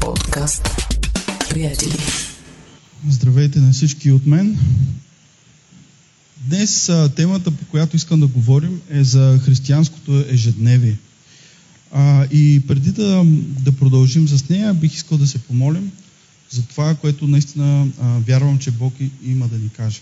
Подкаст. 0.00 0.68
Приятели. 1.50 1.96
Здравейте 3.08 3.58
на 3.58 3.72
всички 3.72 4.10
от 4.12 4.26
мен. 4.26 4.58
Днес 6.36 6.92
темата, 7.16 7.50
по 7.50 7.64
която 7.64 7.96
искам 7.96 8.20
да 8.20 8.26
говорим, 8.26 8.80
е 8.90 9.04
за 9.04 9.40
християнското 9.44 10.24
ежедневие. 10.28 10.96
А, 11.92 12.24
и 12.24 12.62
преди 12.66 12.92
да, 12.92 13.24
да 13.60 13.72
продължим 13.72 14.28
с 14.28 14.48
нея, 14.48 14.74
бих 14.74 14.94
искал 14.94 15.18
да 15.18 15.26
се 15.26 15.38
помолим 15.38 15.92
за 16.50 16.62
това, 16.62 16.94
което 16.94 17.26
наистина 17.26 17.86
а, 18.00 18.18
вярвам, 18.18 18.58
че 18.58 18.70
Бог 18.70 18.94
има 19.24 19.48
да 19.48 19.58
ни 19.58 19.68
каже. 19.68 20.00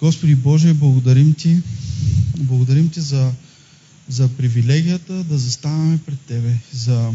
Господи 0.00 0.34
Боже, 0.34 0.74
благодарим 0.74 1.34
Ти. 1.34 1.62
Благодарим 2.38 2.88
Ти 2.88 3.00
за, 3.00 3.32
за 4.08 4.28
привилегията 4.28 5.24
да 5.24 5.38
заставаме 5.38 5.98
пред 6.06 6.18
Тебе, 6.20 6.54
за 6.72 7.10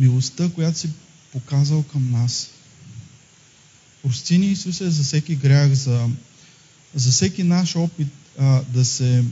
милостта, 0.00 0.50
която 0.54 0.78
си 0.78 0.90
показал 1.32 1.82
към 1.82 2.10
нас. 2.10 2.50
Прости 4.02 4.38
ни, 4.38 4.46
Исусе, 4.46 4.90
за 4.90 5.02
всеки 5.02 5.36
грях, 5.36 5.72
за, 5.72 6.08
за 6.94 7.12
всеки 7.12 7.42
наш 7.42 7.76
опит 7.76 8.08
а, 8.38 8.62
да 8.62 8.84
се 8.84 9.24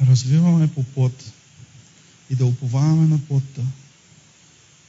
развиваме 0.00 0.68
по 0.68 0.84
път 0.84 1.32
и 2.30 2.34
да 2.34 2.46
уповаваме 2.46 3.06
на 3.06 3.18
плътта. 3.18 3.62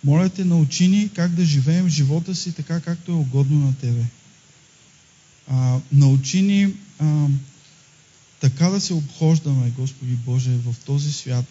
Моля 0.03 0.29
те, 0.29 0.45
научи 0.45 0.87
ни 0.87 1.09
как 1.15 1.31
да 1.31 1.45
живеем 1.45 1.89
живота 1.89 2.35
си 2.35 2.51
така, 2.51 2.79
както 2.79 3.11
е 3.11 3.15
угодно 3.15 3.59
на 3.59 3.75
Тебе. 3.75 4.05
А, 5.47 5.79
научи 5.91 6.41
ни 6.41 6.73
а, 6.99 7.27
така 8.39 8.69
да 8.69 8.81
се 8.81 8.93
обхождаме, 8.93 9.71
Господи 9.77 10.13
Боже, 10.13 10.49
в 10.49 10.75
този 10.85 11.13
свят, 11.13 11.45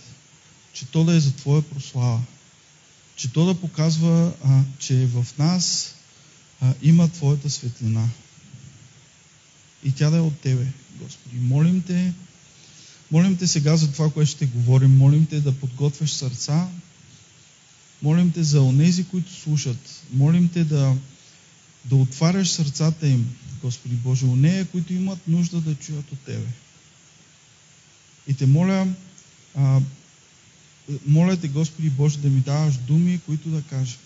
че 0.72 0.86
то 0.86 1.04
да 1.04 1.14
е 1.14 1.20
за 1.20 1.32
Твоя 1.32 1.62
прослава. 1.62 2.22
Че 3.16 3.32
то 3.32 3.46
да 3.46 3.60
показва, 3.60 4.32
а, 4.44 4.62
че 4.78 5.06
в 5.06 5.26
нас 5.38 5.94
а, 6.60 6.74
има 6.82 7.08
Твоята 7.08 7.50
светлина. 7.50 8.08
И 9.84 9.92
тя 9.92 10.10
да 10.10 10.16
е 10.16 10.20
от 10.20 10.40
Тебе, 10.40 10.66
Господи. 11.00 11.36
Молим 11.36 11.82
Те, 11.82 12.12
молим 13.10 13.36
Те 13.36 13.46
сега 13.46 13.76
за 13.76 13.92
това, 13.92 14.10
което 14.10 14.30
ще 14.30 14.46
говорим. 14.46 14.96
Молим 14.96 15.26
Те 15.26 15.40
да 15.40 15.52
подготвяш 15.52 16.10
сърца. 16.10 16.68
Молим 18.02 18.32
Те 18.32 18.42
за 18.42 18.62
онези, 18.62 19.04
които 19.04 19.32
слушат. 19.34 20.02
Молим 20.12 20.48
Те 20.48 20.64
да, 20.64 20.96
да 21.84 21.96
отваряш 21.96 22.48
сърцата 22.48 23.08
им, 23.08 23.36
Господи 23.62 23.94
Боже, 23.94 24.26
нея, 24.26 24.64
които 24.66 24.92
имат 24.92 25.28
нужда 25.28 25.60
да 25.60 25.74
чуят 25.74 26.12
от 26.12 26.18
Тебе. 26.18 26.46
И 28.26 28.34
те 28.34 28.46
моля, 28.46 28.86
а, 29.54 29.80
моля 31.06 31.36
те, 31.36 31.48
Господи 31.48 31.90
Боже, 31.90 32.18
да 32.18 32.28
ми 32.28 32.40
даваш 32.40 32.76
думи, 32.76 33.20
които 33.26 33.48
да 33.48 33.62
кажа. 33.62 33.96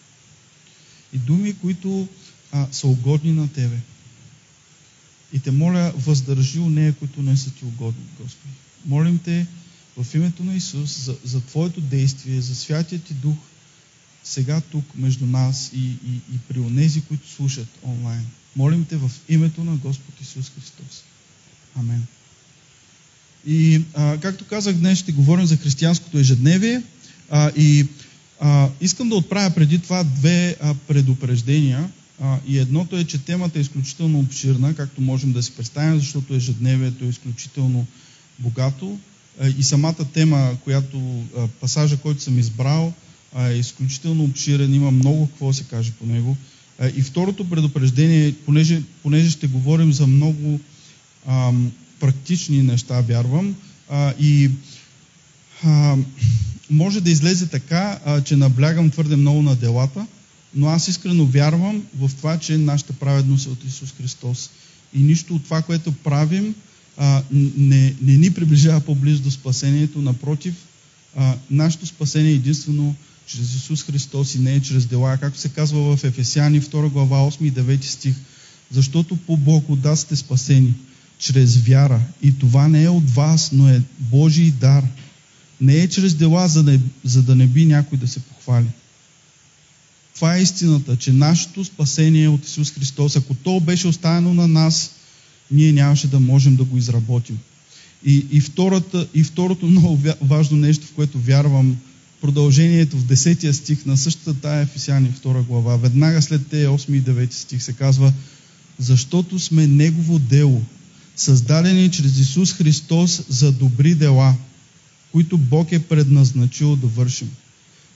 И 1.13 1.19
думи, 1.19 1.55
които 1.55 2.09
а, 2.53 2.69
са 2.73 2.89
угодни 2.89 3.33
на 3.33 3.53
Тебе. 3.53 3.79
И 5.33 5.41
те 5.41 5.51
моля, 5.51 5.93
въздържи 5.97 6.59
у 6.59 6.71
нея, 6.71 6.93
които 6.93 7.23
не 7.23 7.37
са 7.37 7.51
Ти 7.51 7.65
угодни, 7.65 8.05
Господи. 8.21 8.55
Молим 8.87 9.19
Те 9.19 9.47
в 9.97 10.15
името 10.15 10.45
на 10.45 10.55
Исус 10.55 11.05
за, 11.05 11.17
за 11.25 11.41
Твоето 11.41 11.81
действие, 11.81 12.41
за 12.41 12.57
Святия 12.57 13.01
Ти 13.01 13.15
Дух, 13.15 13.37
сега 14.25 14.61
тук 14.61 14.85
между 14.95 15.27
нас 15.27 15.71
и, 15.75 15.87
и, 15.87 16.15
и 16.35 16.39
при 16.49 16.61
онези, 16.61 17.03
които 17.03 17.31
слушат 17.31 17.69
онлайн. 17.83 18.27
Молим 18.57 18.85
Те 18.85 18.97
в 18.97 19.11
името 19.29 19.65
на 19.65 19.77
Господ 19.77 20.21
Исус 20.21 20.51
Христос. 20.51 21.03
Амен. 21.77 22.07
И, 23.47 23.83
а, 23.95 24.19
както 24.19 24.45
казах, 24.45 24.77
днес 24.77 24.99
ще 24.99 25.13
говорим 25.13 25.47
за 25.47 25.57
християнското 25.57 26.19
ежедневие. 26.19 26.83
А, 27.31 27.51
и 27.57 27.87
а, 28.41 28.69
искам 28.81 29.09
да 29.09 29.15
отправя 29.15 29.51
преди 29.51 29.79
това 29.79 30.05
две 30.05 30.57
а, 30.61 30.75
предупреждения. 30.75 31.91
А, 32.21 32.39
и 32.47 32.59
едното 32.59 32.97
е, 32.97 33.05
че 33.05 33.19
темата 33.19 33.59
е 33.59 33.63
изключително 33.63 34.19
обширна, 34.19 34.75
както 34.75 35.01
можем 35.01 35.33
да 35.33 35.43
си 35.43 35.53
представим, 35.53 35.99
защото 35.99 36.35
ежедневието 36.35 37.05
е 37.05 37.09
изключително 37.09 37.87
богато. 38.39 38.99
А, 39.41 39.49
и 39.49 39.63
самата 39.63 40.05
тема, 40.13 40.57
която, 40.65 41.23
а, 41.37 41.49
пасажа, 41.61 41.97
който 41.97 42.23
съм 42.23 42.39
избрал, 42.39 42.93
а, 43.35 43.49
е 43.49 43.59
изключително 43.59 44.25
обширен, 44.25 44.75
има 44.75 44.91
много 44.91 45.27
какво 45.27 45.53
се 45.53 45.65
каже 45.65 45.93
по 45.93 46.07
него. 46.07 46.37
И 46.97 47.03
второто 47.03 47.51
предупреждение, 47.51 48.35
понеже, 48.47 48.83
понеже 49.03 49.31
ще 49.31 49.47
говорим 49.47 49.93
за 49.93 50.07
много 50.07 50.61
ам, 51.27 51.73
практични 52.01 52.63
неща, 52.63 53.01
вярвам. 53.01 53.55
А, 53.89 54.15
и 54.21 54.51
а, 55.65 55.97
може 56.71 57.01
да 57.01 57.11
излезе 57.11 57.47
така, 57.47 57.99
а, 58.05 58.21
че 58.21 58.37
наблягам 58.37 58.91
твърде 58.91 59.17
много 59.17 59.43
на 59.43 59.57
делата, 59.57 60.07
но 60.55 60.69
аз 60.69 60.89
искрено 60.89 61.27
вярвам 61.27 61.83
в 61.99 62.11
това, 62.17 62.39
че 62.39 62.57
нашата 62.57 62.93
праведност 62.93 63.47
е 63.47 63.51
от 63.51 63.65
Исус 63.65 63.95
Христос. 63.99 64.51
И 64.95 64.99
нищо 64.99 65.35
от 65.35 65.45
това, 65.45 65.63
което 65.63 65.93
правим, 65.93 66.55
а, 66.97 67.23
не, 67.33 67.95
не 68.03 68.17
ни 68.17 68.35
приближава 68.35 68.81
по-близо 68.81 69.23
до 69.23 69.31
спасението. 69.31 70.03
Напротив, 70.03 70.55
а, 71.17 71.35
нашето 71.51 71.87
спасение 71.87 72.31
е 72.31 72.35
единствено 72.35 72.95
чрез 73.27 73.55
Исус 73.55 73.83
Христос 73.83 74.35
и 74.35 74.39
не 74.39 74.55
е 74.55 74.61
чрез 74.61 74.87
дела. 74.87 75.19
Както 75.21 75.39
се 75.39 75.49
казва 75.49 75.97
в 75.97 76.05
Ефесяни 76.05 76.61
2 76.61 76.89
глава 76.89 77.31
8 77.31 77.43
и 77.43 77.53
9 77.53 77.85
стих. 77.85 78.15
Защото 78.71 79.17
по 79.17 79.37
благодат 79.37 79.99
сте 79.99 80.17
спасени 80.17 80.75
чрез 81.19 81.57
вяра. 81.57 82.01
И 82.23 82.39
това 82.39 82.69
не 82.69 82.85
е 82.85 82.89
от 82.89 83.11
вас, 83.11 83.51
но 83.53 83.69
е 83.69 83.83
Божий 83.99 84.51
дар. 84.51 84.85
Не 85.61 85.77
е 85.77 85.89
чрез 85.89 86.15
дела, 86.15 86.49
за 86.49 86.63
да, 86.63 86.81
за 87.05 87.23
да 87.23 87.35
не 87.35 87.47
би 87.47 87.65
някой 87.67 87.99
да 87.99 88.09
се 88.09 88.21
похвали. 88.21 88.67
Това 90.15 90.37
е 90.37 90.43
истината, 90.43 90.97
че 90.97 91.13
нашето 91.13 91.65
спасение 91.65 92.29
от 92.29 92.45
Исус 92.45 92.71
Христос. 92.71 93.17
Ако 93.17 93.35
то 93.35 93.61
беше 93.61 93.89
оставено 93.89 94.35
на 94.35 94.49
нас, 94.49 94.91
ние 95.51 95.73
нямаше 95.73 96.09
да 96.09 96.21
можем 96.21 96.57
да 96.57 96.65
го 96.65 96.77
изработим. 96.77 97.39
И, 98.05 98.27
и, 98.31 98.41
втората, 98.41 99.07
и 99.15 99.25
второто 99.25 99.67
много 99.71 99.99
важно 100.23 100.57
нещо, 100.57 100.87
в 100.87 100.93
което 100.93 101.19
вярвам, 101.19 101.77
продължението 102.21 102.99
в 102.99 103.05
10 103.05 103.53
стих 103.53 103.87
на 103.87 103.97
същата 103.97 104.35
тая 104.35 104.63
Ефесяни 104.63 105.13
2 105.25 105.43
глава, 105.43 105.77
веднага 105.77 106.23
след 106.23 106.47
те 106.47 106.67
8 106.67 106.95
и 106.95 107.03
9 107.03 107.33
стих 107.33 107.63
се 107.63 107.73
казва, 107.73 108.13
защото 108.79 109.39
сме 109.39 109.67
Негово 109.67 110.19
дело, 110.19 110.63
създадени 111.19 111.91
чрез 111.91 112.19
Исус 112.19 112.53
Христос 112.53 113.23
за 113.29 113.53
добри 113.53 113.95
дела, 113.95 114.35
които 115.13 115.39
Бог 115.39 115.73
е 115.73 115.79
предназначил 115.79 116.77
да 116.77 116.87
вършим. 116.87 117.31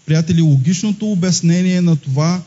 Приятели, 0.06 0.41
логичното 0.41 1.12
обяснение 1.12 1.81
на 1.81 1.97
това 1.97 2.43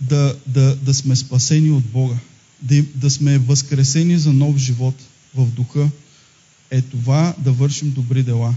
да, 0.00 0.36
да, 0.46 0.76
да 0.76 0.94
сме 0.94 1.16
спасени 1.16 1.70
от 1.70 1.84
Бога, 1.84 2.16
да, 2.62 2.82
да 2.94 3.10
сме 3.10 3.38
възкресени 3.38 4.18
за 4.18 4.32
нов 4.32 4.56
живот 4.56 4.94
в 5.34 5.46
духа, 5.46 5.90
е 6.70 6.82
това 6.82 7.34
да 7.38 7.52
вършим 7.52 7.90
добри 7.90 8.22
дела. 8.22 8.54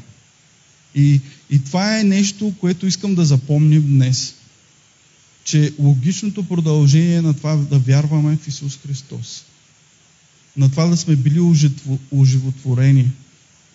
И, 0.96 1.22
и 1.50 1.64
това 1.64 2.00
е 2.00 2.04
нещо, 2.04 2.54
което 2.60 2.88
искам 2.88 3.16
да 3.16 3.26
запомним 3.26 3.82
днес. 3.82 4.34
Че 5.44 5.74
логичното 5.80 6.44
продължение 6.44 7.22
на 7.22 7.34
това 7.34 7.56
да 7.56 7.80
вярваме 7.80 8.38
в 8.38 8.48
Исус 8.48 8.80
Христос 8.88 9.44
на 10.58 10.72
това 10.72 10.86
да 10.86 10.98
сме 10.98 11.16
били 11.16 11.40
оживотворени, 12.12 13.12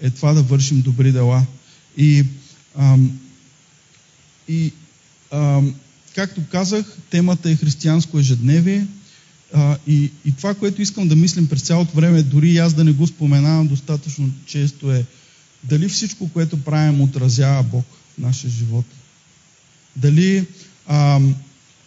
е 0.01 0.11
това 0.11 0.33
да 0.33 0.43
вършим 0.43 0.81
добри 0.81 1.13
дела. 1.13 1.47
И, 1.97 2.25
ам, 2.79 3.21
и 4.49 4.73
ам, 5.33 5.75
както 6.15 6.41
казах, 6.51 6.97
темата 7.11 7.51
е 7.51 7.57
християнско 7.57 8.19
ежедневие. 8.19 8.87
А, 9.53 9.77
и, 9.87 10.11
и 10.25 10.33
това, 10.37 10.55
което 10.55 10.83
искам 10.83 11.09
да 11.09 11.17
мислим 11.17 11.49
през 11.49 11.63
цялото 11.63 11.97
време, 11.97 12.23
дори 12.23 12.51
и 12.51 12.59
аз 12.59 12.75
да 12.75 12.85
не 12.85 12.93
го 12.93 13.07
споменавам 13.07 13.69
достатъчно 13.69 14.31
често 14.47 14.93
е 14.93 15.05
дали 15.65 15.89
всичко, 15.89 16.29
което 16.29 16.65
правим, 16.65 17.01
отразява 17.01 17.63
Бог 17.63 17.85
в 18.15 18.19
нашия 18.19 18.51
живот. 18.51 18.85
Дали 19.97 20.47
ам, 20.87 21.35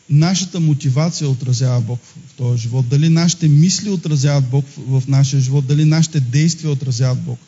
нашата 0.10 0.60
мотивация 0.60 1.30
отразява 1.30 1.82
Бог 1.82 2.00
в 2.28 2.34
този 2.38 2.62
живот, 2.62 2.88
дали 2.90 3.10
нашите 3.10 3.48
мисли 3.48 3.90
отразяват 3.90 4.46
Бог 4.50 4.66
в 4.78 5.04
нашия 5.08 5.40
живот, 5.40 5.68
дали 5.68 5.86
нашите 5.86 6.20
действия 6.20 6.72
отразяват 6.72 7.22
Бог. 7.22 7.40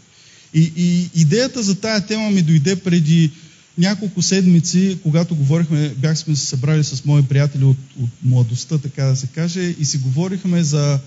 И, 0.54 0.72
и 0.75 1.10
идеята 1.16 1.63
за 1.63 1.75
тая 1.75 2.06
тема 2.06 2.30
ми 2.30 2.42
дойде 2.42 2.75
преди 2.75 3.31
няколко 3.78 4.22
седмици, 4.22 4.98
когато 5.04 5.36
говорихме, 5.36 5.90
бяхме 5.90 6.36
се 6.36 6.46
събрали 6.46 6.84
с 6.84 7.06
мои 7.06 7.24
приятели 7.24 7.63
от, 7.63 7.78
от 8.02 8.10
младостта, 8.24 8.78
така 8.78 9.04
да 9.06 9.16
се 9.16 9.28
каже, 9.28 9.75
и 9.80 9.86
си 9.86 9.98
говорихме 9.98 10.63
за, 10.63 11.00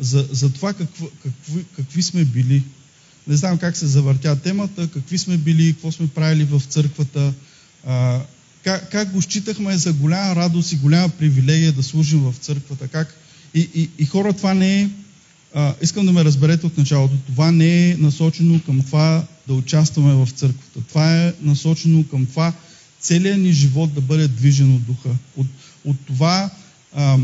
за, 0.00 0.28
за 0.32 0.52
това 0.52 0.72
какво, 0.72 1.06
какви, 1.22 1.64
какви 1.76 2.02
сме 2.02 2.24
били. 2.24 2.62
Не 3.26 3.36
знам 3.36 3.58
как 3.58 3.76
се 3.76 3.86
завъртя 3.86 4.36
темата, 4.36 4.88
какви 4.88 5.18
сме 5.18 5.36
били, 5.36 5.72
какво 5.72 5.92
сме 5.92 6.08
правили 6.08 6.44
в 6.44 6.62
църквата, 6.68 7.32
а, 7.86 8.20
как, 8.64 8.90
как 8.90 9.12
го 9.12 9.22
считахме 9.22 9.76
за 9.76 9.92
голяма 9.92 10.36
радост 10.36 10.72
и 10.72 10.76
голяма 10.76 11.08
привилегия 11.08 11.72
да 11.72 11.82
служим 11.82 12.20
в 12.20 12.34
църквата. 12.40 12.88
Как... 12.88 13.14
И, 13.54 13.68
и, 13.74 13.90
и 13.98 14.04
хора, 14.06 14.32
това 14.32 14.54
не 14.54 14.80
е, 14.80 14.88
а, 15.54 15.74
искам 15.82 16.06
да 16.06 16.12
ме 16.12 16.24
разберете 16.24 16.66
от 16.66 16.78
началото, 16.78 17.16
това 17.26 17.52
не 17.52 17.90
е 17.90 17.96
насочено 17.96 18.60
към 18.66 18.80
това 18.80 19.24
да 19.48 19.54
участваме 19.54 20.14
в 20.14 20.28
църквата. 20.30 20.80
Това 20.88 21.16
е 21.16 21.32
насочено 21.42 22.04
към 22.08 22.26
това 22.26 22.52
целият 23.00 23.38
ни 23.38 23.52
живот 23.52 23.94
да 23.94 24.00
бъде 24.00 24.28
движен 24.28 24.74
от 24.74 24.84
духа. 24.84 25.10
От, 25.36 25.46
от 25.84 25.96
това 26.06 26.50
а, 26.94 27.18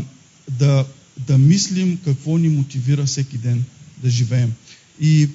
да, 0.51 0.85
да 1.27 1.37
мислим 1.37 1.99
какво 2.05 2.37
ни 2.37 2.49
мотивира 2.49 3.05
всеки 3.05 3.37
ден 3.37 3.63
да 4.03 4.09
живеем. 4.09 4.53
И, 5.01 5.29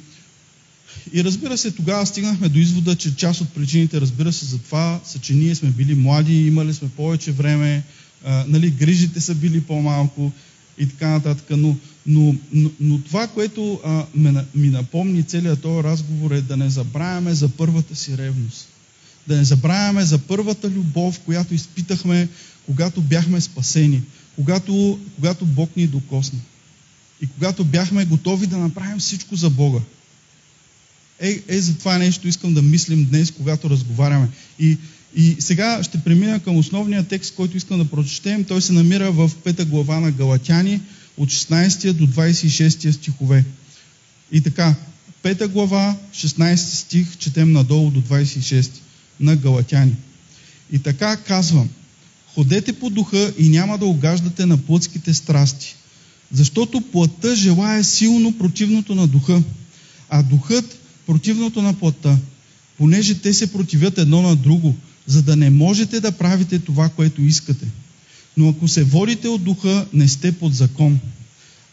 и 1.13 1.25
разбира 1.25 1.59
се, 1.59 1.71
тогава 1.71 2.07
стигнахме 2.07 2.49
до 2.49 2.59
извода, 2.59 2.97
че 2.97 3.17
част 3.17 3.41
от 3.41 3.49
причините, 3.49 4.01
разбира 4.01 4.33
се, 4.33 4.47
за 4.47 4.59
това 4.59 5.01
са, 5.05 5.19
че 5.19 5.35
ние 5.35 5.55
сме 5.55 5.71
били 5.71 5.95
млади, 5.95 6.47
имали 6.47 6.75
сме 6.75 6.89
повече 6.89 7.33
време, 7.33 7.83
а, 8.25 8.45
нали, 8.49 8.71
грижите 8.71 9.21
са 9.21 9.35
били 9.35 9.61
по-малко 9.61 10.33
и 10.79 10.87
така 10.87 11.09
нататък. 11.09 11.47
Но, 11.51 11.77
но, 12.07 12.35
но, 12.53 12.71
но 12.81 13.01
това, 13.01 13.27
което 13.27 13.81
а, 13.85 14.05
ме, 14.15 14.45
ми 14.55 14.69
напомни 14.69 15.23
целият 15.23 15.63
този 15.63 15.83
разговор 15.83 16.31
е 16.31 16.41
да 16.41 16.57
не 16.57 16.71
забравяме 16.71 17.35
за 17.35 17.49
първата 17.49 17.97
си 17.97 18.19
ревност. 18.19 18.69
Да 19.29 19.37
не 19.37 19.45
забравяме 19.45 20.05
за 20.05 20.19
първата 20.19 20.71
любов, 20.71 21.21
която 21.21 21.55
изпитахме, 21.55 22.29
когато 22.67 23.01
бяхме 23.01 23.41
спасени, 23.41 24.03
когато, 24.37 24.99
когато 25.17 25.47
Бог 25.47 25.77
ни 25.77 25.87
докосна. 25.87 26.39
И 27.23 27.27
когато 27.27 27.65
бяхме 27.65 28.05
готови 28.05 28.47
да 28.47 28.59
направим 28.59 28.99
всичко 28.99 29.37
за 29.37 29.51
Бога. 29.51 29.81
Е, 31.21 31.43
е, 31.49 31.61
за 31.61 31.79
това 31.79 31.99
нещо 31.99 32.29
искам 32.29 32.55
да 32.55 32.63
мислим 32.63 33.05
днес, 33.05 33.31
когато 33.31 33.71
разговаряме. 33.71 34.29
И, 34.59 34.77
и 35.17 35.37
сега 35.39 35.83
ще 35.83 35.99
премина 35.99 36.41
към 36.41 36.57
основния 36.57 37.05
текст, 37.05 37.35
който 37.35 37.57
искам 37.57 37.79
да 37.79 37.85
прочетем. 37.85 38.45
Той 38.45 38.63
се 38.63 38.73
намира 38.73 39.13
в 39.13 39.31
пета 39.45 39.65
глава 39.65 40.01
на 40.01 40.11
Галатяни, 40.11 40.81
от 41.17 41.29
16 41.29 41.93
до 41.93 42.07
26 42.07 42.91
стихове. 42.91 43.45
И 44.33 44.41
така, 44.41 44.75
пета 45.23 45.49
глава, 45.49 45.97
16 46.15 46.57
стих, 46.57 47.17
четем 47.17 47.53
надолу 47.53 47.91
до 47.91 48.01
26 48.01 48.71
на 49.21 49.37
Галатяни. 49.37 49.95
И 50.73 50.79
така 50.79 51.17
казвам, 51.17 51.69
ходете 52.35 52.73
по 52.73 52.91
духа 52.91 53.33
и 53.39 53.49
няма 53.49 53.79
да 53.79 53.87
огаждате 53.87 54.47
на 54.47 54.57
плътските 54.57 55.15
страсти, 55.15 55.77
защото 56.33 56.81
плътта 56.81 57.35
желая 57.35 57.85
силно 57.85 58.39
противното 58.39 58.95
на 58.95 59.07
духа, 59.07 59.43
а 60.09 60.23
духът 60.23 60.80
противното 61.11 61.63
на 61.63 61.75
плътта, 61.75 62.19
понеже 62.79 63.15
те 63.15 63.35
се 63.35 63.53
противят 63.53 63.99
едно 63.99 64.23
на 64.23 64.37
друго, 64.37 64.77
за 65.07 65.23
да 65.23 65.37
не 65.37 65.51
можете 65.51 66.01
да 66.01 66.13
правите 66.13 66.59
това, 66.59 66.89
което 66.89 67.23
искате. 67.23 67.67
Но 68.37 68.49
ако 68.49 68.69
се 68.69 68.85
водите 68.85 69.29
от 69.29 69.43
духа, 69.43 69.87
не 69.93 70.09
сте 70.09 70.33
под 70.33 70.55
закон. 70.55 71.01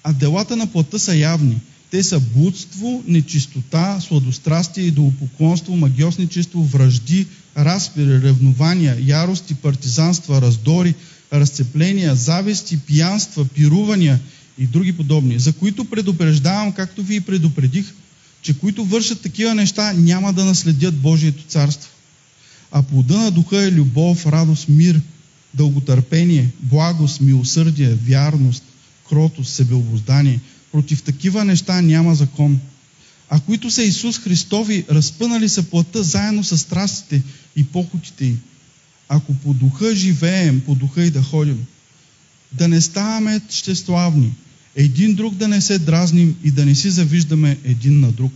А 0.03 0.13
делата 0.13 0.55
на 0.55 0.67
плътта 0.67 0.99
са 0.99 1.15
явни. 1.15 1.57
Те 1.91 2.03
са 2.03 2.19
блудство, 2.19 3.03
нечистота, 3.07 3.99
сладострастие, 4.01 4.83
идолопоклонство, 4.83 5.75
магиосничество, 5.75 6.63
връжди, 6.63 7.25
разпири, 7.57 8.21
ревнования, 8.21 8.97
ярости, 9.05 9.55
партизанства, 9.55 10.41
раздори, 10.41 10.95
разцепления, 11.33 12.15
зависти, 12.15 12.79
пиянства, 12.79 13.45
пирувания 13.45 14.19
и 14.57 14.65
други 14.65 14.93
подобни, 14.93 15.39
за 15.39 15.53
които 15.53 15.85
предупреждавам, 15.85 16.71
както 16.71 17.03
ви 17.03 17.15
и 17.15 17.21
предупредих, 17.21 17.93
че 18.41 18.59
които 18.59 18.85
вършат 18.85 19.21
такива 19.21 19.55
неща, 19.55 19.93
няма 19.93 20.33
да 20.33 20.45
наследят 20.45 20.97
Божието 20.97 21.43
царство. 21.43 21.89
А 22.71 22.83
плода 22.83 23.17
на 23.17 23.31
духа 23.31 23.63
е 23.63 23.71
любов, 23.71 24.25
радост, 24.25 24.69
мир, 24.69 25.01
дълготърпение, 25.53 26.49
благост, 26.59 27.21
милосърдие, 27.21 27.89
вярност, 27.89 28.63
кротост, 29.09 29.53
себеобоздание. 29.53 30.39
Против 30.71 31.03
такива 31.03 31.45
неща 31.45 31.81
няма 31.81 32.15
закон. 32.15 32.59
А 33.29 33.39
които 33.39 33.71
са 33.71 33.83
Исус 33.83 34.19
Христови, 34.19 34.85
разпънали 34.91 35.49
са 35.49 35.63
плътта 35.63 36.03
заедно 36.03 36.43
с 36.43 36.57
страстите 36.57 37.21
и 37.55 37.63
похотите 37.63 38.25
й. 38.25 38.35
Ако 39.09 39.33
по 39.33 39.53
духа 39.53 39.95
живеем, 39.95 40.61
по 40.61 40.75
духа 40.75 41.03
и 41.03 41.11
да 41.11 41.21
ходим, 41.21 41.65
да 42.51 42.67
не 42.67 42.81
ставаме 42.81 43.41
щеславни, 43.49 44.33
един 44.77 45.13
друг 45.15 45.35
да 45.35 45.47
не 45.47 45.61
се 45.61 45.79
дразним 45.79 46.35
и 46.43 46.51
да 46.51 46.65
не 46.65 46.75
си 46.75 46.89
завиждаме 46.89 47.57
един 47.63 47.99
на 47.99 48.11
друг. 48.11 48.33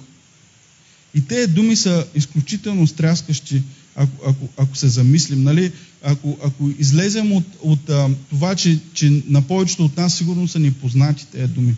И 1.16 1.22
тези 1.22 1.48
думи 1.52 1.76
са 1.76 2.06
изключително 2.16 2.88
стряскащи, 2.88 3.62
ако, 3.96 4.30
ако, 4.30 4.50
ако 4.58 4.76
се 4.76 4.88
замислим. 4.88 5.44
Нали? 5.44 5.72
Ако, 6.04 6.38
ако 6.44 6.70
излезем 6.80 7.32
от, 7.32 7.44
от 7.62 7.90
а, 7.90 8.10
това, 8.30 8.56
че, 8.56 8.80
че 8.94 9.22
на 9.28 9.42
повечето 9.42 9.86
от 9.86 9.98
нас 9.98 10.18
сигурно 10.18 10.48
са 10.48 10.60
ни 10.60 10.74
познати 10.74 11.28
тези 11.32 11.54
думи. 11.54 11.76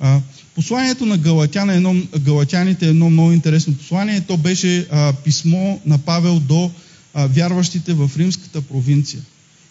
А, 0.00 0.20
посланието 0.54 1.06
на 1.06 1.18
Галатяна, 1.18 1.74
едно, 1.74 1.96
Галатяните 2.18 2.86
е 2.86 2.90
едно 2.90 3.10
много 3.10 3.32
интересно 3.32 3.74
послание. 3.74 4.20
То 4.20 4.36
беше 4.36 4.86
а, 4.90 5.12
писмо 5.12 5.78
на 5.86 5.98
Павел 5.98 6.40
до 6.40 6.70
а, 7.14 7.26
вярващите 7.26 7.94
в 7.94 8.10
римската 8.16 8.62
провинция. 8.62 9.20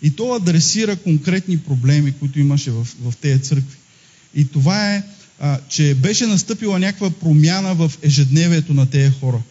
И 0.01 0.11
то 0.11 0.33
адресира 0.33 0.95
конкретни 0.95 1.57
проблеми, 1.57 2.11
които 2.11 2.39
имаше 2.39 2.71
в, 2.71 2.87
в 3.01 3.17
тези 3.17 3.41
църкви. 3.41 3.77
И 4.35 4.47
това 4.47 4.95
е, 4.95 5.03
а, 5.39 5.59
че 5.69 5.95
беше 5.95 6.27
настъпила 6.27 6.79
някаква 6.79 7.09
промяна 7.09 7.75
в 7.75 7.91
ежедневието 8.01 8.73
на 8.73 8.89
тези 8.89 9.13
хора. 9.19 9.41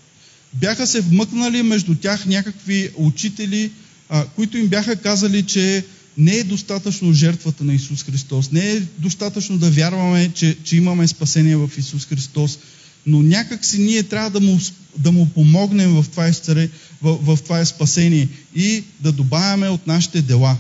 Бяха 0.53 0.87
се 0.87 1.01
вмъкнали 1.01 1.63
между 1.63 1.95
тях 1.95 2.27
някакви 2.27 2.91
учители, 2.97 3.71
а, 4.09 4.25
които 4.27 4.59
им 4.59 4.67
бяха 4.67 4.97
казали, 4.97 5.43
че 5.43 5.85
не 6.19 6.37
е 6.37 6.45
достатъчно 6.45 7.13
жертвата 7.13 7.65
на 7.65 7.75
Исус 7.75 8.05
Христос. 8.05 8.53
Не 8.53 8.71
е 8.71 8.81
достатъчно 8.81 9.59
да 9.59 9.71
вярваме, 9.71 10.31
че, 10.35 10.57
че 10.65 10.77
имаме 10.77 11.09
спасение 11.09 11.57
в 11.57 11.71
Исус 11.79 12.07
Христос. 12.07 12.59
Но 13.07 13.23
някак 13.23 13.65
си 13.65 13.79
ние 13.79 14.03
трябва 14.03 14.31
да 14.31 14.41
му, 14.41 14.61
да 14.97 15.13
му 15.13 15.29
помогнем 15.29 15.91
в 15.91 16.07
това, 16.11 16.29
изцаре, 16.29 16.71
в, 17.03 17.37
в 17.37 17.43
това 17.43 17.65
спасение 17.65 18.29
и 18.55 18.85
да 19.01 19.13
добавяме 19.13 19.69
от 19.69 19.87
нашите 19.87 20.23
дела. 20.23 20.57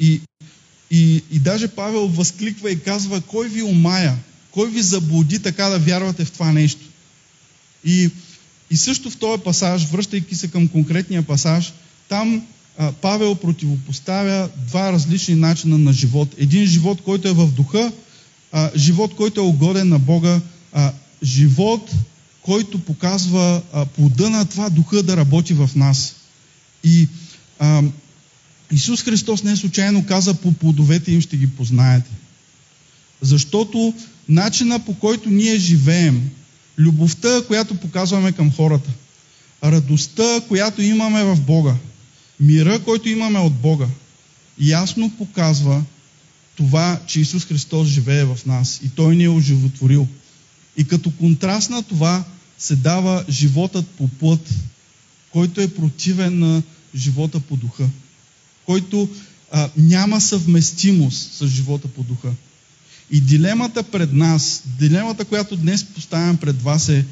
И, 0.00 0.20
и, 0.90 1.22
и 1.30 1.38
даже 1.38 1.68
Павел 1.68 2.08
възкликва 2.08 2.70
и 2.70 2.80
казва, 2.80 3.20
кой 3.20 3.48
ви 3.48 3.62
умая? 3.62 4.16
Кой 4.50 4.70
ви 4.70 4.82
заблуди 4.82 5.38
така 5.38 5.64
да 5.64 5.78
вярвате 5.78 6.24
в 6.24 6.32
това 6.32 6.52
нещо? 6.52 6.86
И, 7.84 8.10
и 8.70 8.76
също 8.76 9.10
в 9.10 9.16
този 9.16 9.42
пасаж, 9.42 9.86
връщайки 9.86 10.34
се 10.34 10.48
към 10.48 10.68
конкретния 10.68 11.22
пасаж, 11.22 11.72
там 12.08 12.46
а, 12.78 12.92
Павел 12.92 13.34
противопоставя 13.34 14.48
два 14.68 14.92
различни 14.92 15.34
начина 15.34 15.78
на 15.78 15.92
живот. 15.92 16.34
Един 16.38 16.66
живот, 16.66 17.00
който 17.04 17.28
е 17.28 17.32
в 17.32 17.46
духа, 17.46 17.92
а, 18.52 18.70
живот, 18.76 19.14
който 19.14 19.40
е 19.40 19.44
угоден 19.44 19.88
на 19.88 19.98
Бога, 19.98 20.40
а, 20.72 20.92
живот, 21.22 21.90
който 22.42 22.78
показва 22.78 23.62
а, 23.72 23.86
плода 23.86 24.30
на 24.30 24.44
това 24.44 24.70
духа 24.70 25.02
да 25.02 25.16
работи 25.16 25.54
в 25.54 25.70
нас. 25.76 26.14
И 26.84 27.08
а, 27.58 27.82
Исус 28.72 29.02
Христос 29.02 29.42
не 29.42 29.56
случайно 29.56 30.06
каза, 30.06 30.34
по 30.34 30.52
плодовете 30.52 31.12
им 31.12 31.20
ще 31.20 31.36
ги 31.36 31.46
познаете. 31.46 32.10
Защото 33.20 33.94
начина 34.28 34.78
по 34.78 34.94
който 34.94 35.30
ние 35.30 35.58
живеем, 35.58 36.30
любовта, 36.78 37.42
която 37.46 37.74
показваме 37.74 38.32
към 38.32 38.52
хората, 38.52 38.90
радостта, 39.64 40.40
която 40.48 40.82
имаме 40.82 41.24
в 41.24 41.40
Бога, 41.40 41.74
мира, 42.40 42.84
който 42.84 43.08
имаме 43.08 43.38
от 43.38 43.54
Бога, 43.54 43.86
ясно 44.60 45.10
показва 45.18 45.84
това, 46.56 47.00
че 47.06 47.20
Исус 47.20 47.44
Христос 47.44 47.88
живее 47.88 48.24
в 48.24 48.38
нас 48.46 48.80
и 48.84 48.88
Той 48.88 49.16
ни 49.16 49.24
е 49.24 49.28
оживотворил. 49.28 50.06
И 50.76 50.84
като 50.84 51.10
контраст 51.10 51.70
на 51.70 51.82
това 51.82 52.24
се 52.58 52.76
дава 52.76 53.24
животът 53.28 53.86
по 53.88 54.08
плът, 54.08 54.50
който 55.32 55.60
е 55.60 55.74
противен 55.74 56.38
на 56.38 56.62
живота 56.94 57.40
по 57.40 57.56
духа, 57.56 57.88
който 58.68 59.08
а, 59.52 59.70
няма 59.76 60.20
съвместимост 60.20 61.32
с 61.32 61.46
живота 61.46 61.88
по 61.88 62.02
духа. 62.02 62.32
И 63.10 63.20
дилемата 63.20 63.82
пред 63.82 64.12
нас, 64.12 64.62
дилемата, 64.78 65.24
която 65.24 65.56
днес 65.56 65.84
поставям 65.84 66.36
пред 66.36 66.62
вас 66.62 66.88
е 66.88 67.04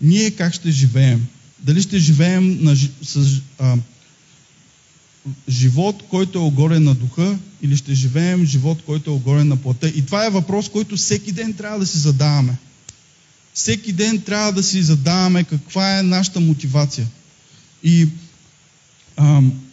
ние 0.00 0.30
как 0.30 0.54
ще 0.54 0.70
живеем. 0.70 1.26
Дали 1.58 1.82
ще 1.82 1.98
живеем 1.98 2.58
на, 2.64 2.76
с 3.02 3.40
а, 3.58 3.76
живот, 5.48 6.02
който 6.10 6.38
е 6.38 6.42
огорен 6.42 6.84
на 6.84 6.94
духа, 6.94 7.38
или 7.62 7.76
ще 7.76 7.94
живеем 7.94 8.46
живот, 8.46 8.82
който 8.86 9.10
е 9.10 9.14
огорен 9.14 9.48
на 9.48 9.56
плътта. 9.56 9.88
И 9.88 10.06
това 10.06 10.26
е 10.26 10.30
въпрос, 10.30 10.68
който 10.68 10.96
всеки 10.96 11.32
ден 11.32 11.52
трябва 11.52 11.78
да 11.78 11.86
си 11.86 11.98
задаваме. 11.98 12.56
Всеки 13.54 13.92
ден 13.92 14.20
трябва 14.20 14.52
да 14.52 14.62
си 14.62 14.82
задаваме 14.82 15.44
каква 15.44 15.98
е 15.98 16.02
нашата 16.02 16.40
мотивация. 16.40 17.06
И, 17.82 18.08
ам, 19.16 19.63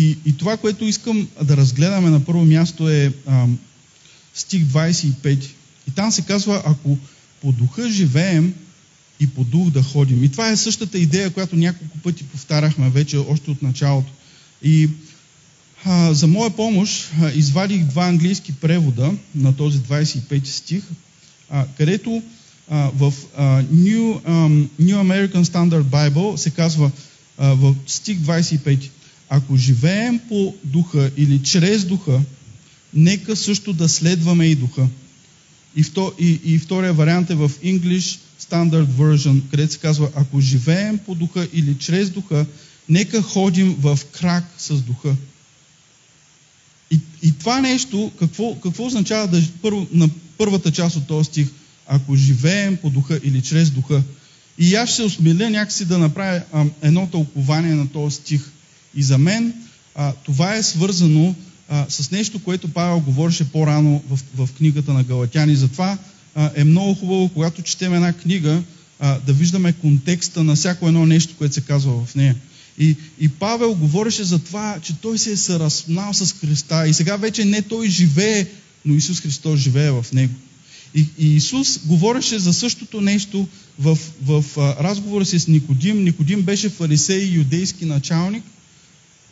и, 0.00 0.16
и 0.26 0.36
това, 0.36 0.56
което 0.56 0.84
искам 0.84 1.28
да 1.42 1.56
разгледаме 1.56 2.10
на 2.10 2.24
първо 2.24 2.44
място 2.44 2.88
е 2.88 3.12
ам, 3.26 3.58
стих 4.34 4.62
25. 4.62 5.44
И 5.88 5.90
там 5.90 6.12
се 6.12 6.22
казва, 6.22 6.62
ако 6.66 6.98
по 7.40 7.52
духа 7.52 7.90
живеем 7.90 8.54
и 9.20 9.26
по 9.26 9.44
дух 9.44 9.70
да 9.70 9.82
ходим. 9.82 10.24
И 10.24 10.28
това 10.28 10.50
е 10.50 10.56
същата 10.56 10.98
идея, 10.98 11.30
която 11.30 11.56
няколко 11.56 11.98
пъти 11.98 12.24
повтаряхме 12.24 12.90
вече 12.90 13.16
още 13.16 13.50
от 13.50 13.62
началото. 13.62 14.12
И 14.62 14.88
а, 15.84 16.14
за 16.14 16.26
моя 16.26 16.50
помощ 16.50 17.10
а, 17.20 17.30
извадих 17.30 17.84
два 17.84 18.06
английски 18.08 18.52
превода 18.52 19.12
на 19.34 19.56
този 19.56 19.78
25 19.78 20.44
стих, 20.44 20.84
а, 21.50 21.66
където 21.76 22.22
а, 22.70 22.90
в 22.94 23.14
а, 23.36 23.62
New, 23.62 24.20
um, 24.20 24.68
New 24.80 24.96
American 24.96 25.42
Standard 25.42 25.82
Bible 25.82 26.36
се 26.36 26.50
казва 26.50 26.90
а, 27.38 27.54
в 27.54 27.74
стих 27.86 28.18
25. 28.18 28.90
Ако 29.32 29.56
живеем 29.56 30.20
по 30.28 30.54
духа 30.64 31.10
или 31.16 31.42
чрез 31.42 31.84
духа, 31.84 32.20
нека 32.94 33.36
също 33.36 33.72
да 33.72 33.88
следваме 33.88 34.46
и 34.46 34.54
духа. 34.54 34.88
И, 35.76 35.82
вто, 35.82 36.12
и, 36.18 36.40
и 36.44 36.58
втория 36.58 36.92
вариант 36.92 37.30
е 37.30 37.34
в 37.34 37.50
English 37.64 38.18
Standard 38.40 38.86
Version, 38.86 39.40
където 39.50 39.72
се 39.72 39.78
казва, 39.78 40.10
ако 40.14 40.40
живеем 40.40 40.98
по 40.98 41.14
духа 41.14 41.48
или 41.52 41.74
чрез 41.78 42.10
духа, 42.10 42.46
нека 42.88 43.22
ходим 43.22 43.76
в 43.80 43.98
крак 44.12 44.44
с 44.58 44.74
духа. 44.80 45.16
И, 46.90 47.00
и 47.22 47.32
това 47.32 47.60
нещо, 47.60 48.12
какво, 48.18 48.54
какво 48.54 48.86
означава 48.86 49.28
да, 49.28 49.42
първо, 49.62 49.86
на 49.92 50.08
първата 50.38 50.72
част 50.72 50.96
от 50.96 51.06
този 51.06 51.24
стих? 51.24 51.48
Ако 51.86 52.16
живеем 52.16 52.76
по 52.76 52.90
духа 52.90 53.20
или 53.24 53.42
чрез 53.42 53.70
духа. 53.70 54.02
И 54.58 54.74
аз 54.74 54.90
ще 54.90 55.02
осмеля 55.02 55.50
някакси 55.50 55.84
да 55.84 55.98
направя 55.98 56.42
а, 56.52 56.64
едно 56.82 57.06
тълкование 57.06 57.74
на 57.74 57.88
този 57.88 58.16
стих. 58.16 58.50
И 58.94 59.02
за 59.02 59.18
мен 59.18 59.54
а, 59.94 60.12
това 60.12 60.54
е 60.54 60.62
свързано 60.62 61.34
а, 61.68 61.86
с 61.88 62.10
нещо, 62.10 62.38
което 62.38 62.68
Павел 62.68 63.00
говореше 63.00 63.52
по-рано 63.52 64.02
в, 64.10 64.20
в 64.36 64.52
книгата 64.52 64.92
на 64.92 65.02
Галатяни. 65.02 65.56
Затова 65.56 65.98
а, 66.34 66.50
е 66.54 66.64
много 66.64 66.94
хубаво, 66.94 67.28
когато 67.28 67.62
четем 67.62 67.94
една 67.94 68.12
книга, 68.12 68.62
а, 68.98 69.18
да 69.26 69.32
виждаме 69.32 69.72
контекста 69.72 70.44
на 70.44 70.56
всяко 70.56 70.88
едно 70.88 71.06
нещо, 71.06 71.34
което 71.38 71.54
се 71.54 71.60
казва 71.60 72.04
в 72.04 72.14
нея. 72.14 72.36
И, 72.78 72.96
и 73.20 73.28
Павел 73.28 73.74
говореше 73.74 74.24
за 74.24 74.38
това, 74.38 74.78
че 74.82 74.96
той 74.96 75.18
се 75.18 75.32
е 75.32 75.36
съразпнал 75.36 76.14
с 76.14 76.32
Христа 76.32 76.88
и 76.88 76.94
сега 76.94 77.16
вече 77.16 77.44
не 77.44 77.62
той 77.62 77.88
живее, 77.88 78.46
но 78.84 78.94
Исус 78.94 79.20
Христос 79.20 79.60
живее 79.60 79.90
в 79.90 80.06
него. 80.12 80.34
И, 80.94 81.06
и 81.18 81.36
Исус 81.36 81.78
говореше 81.86 82.38
за 82.38 82.52
същото 82.52 83.00
нещо 83.00 83.48
в, 83.78 83.98
в 84.22 84.44
разговора 84.56 85.24
си 85.24 85.38
с 85.38 85.48
Никодим. 85.48 86.04
Никодим 86.04 86.42
беше 86.42 86.68
фарисей 86.68 87.18
и 87.18 87.34
юдейски 87.34 87.84
началник 87.84 88.44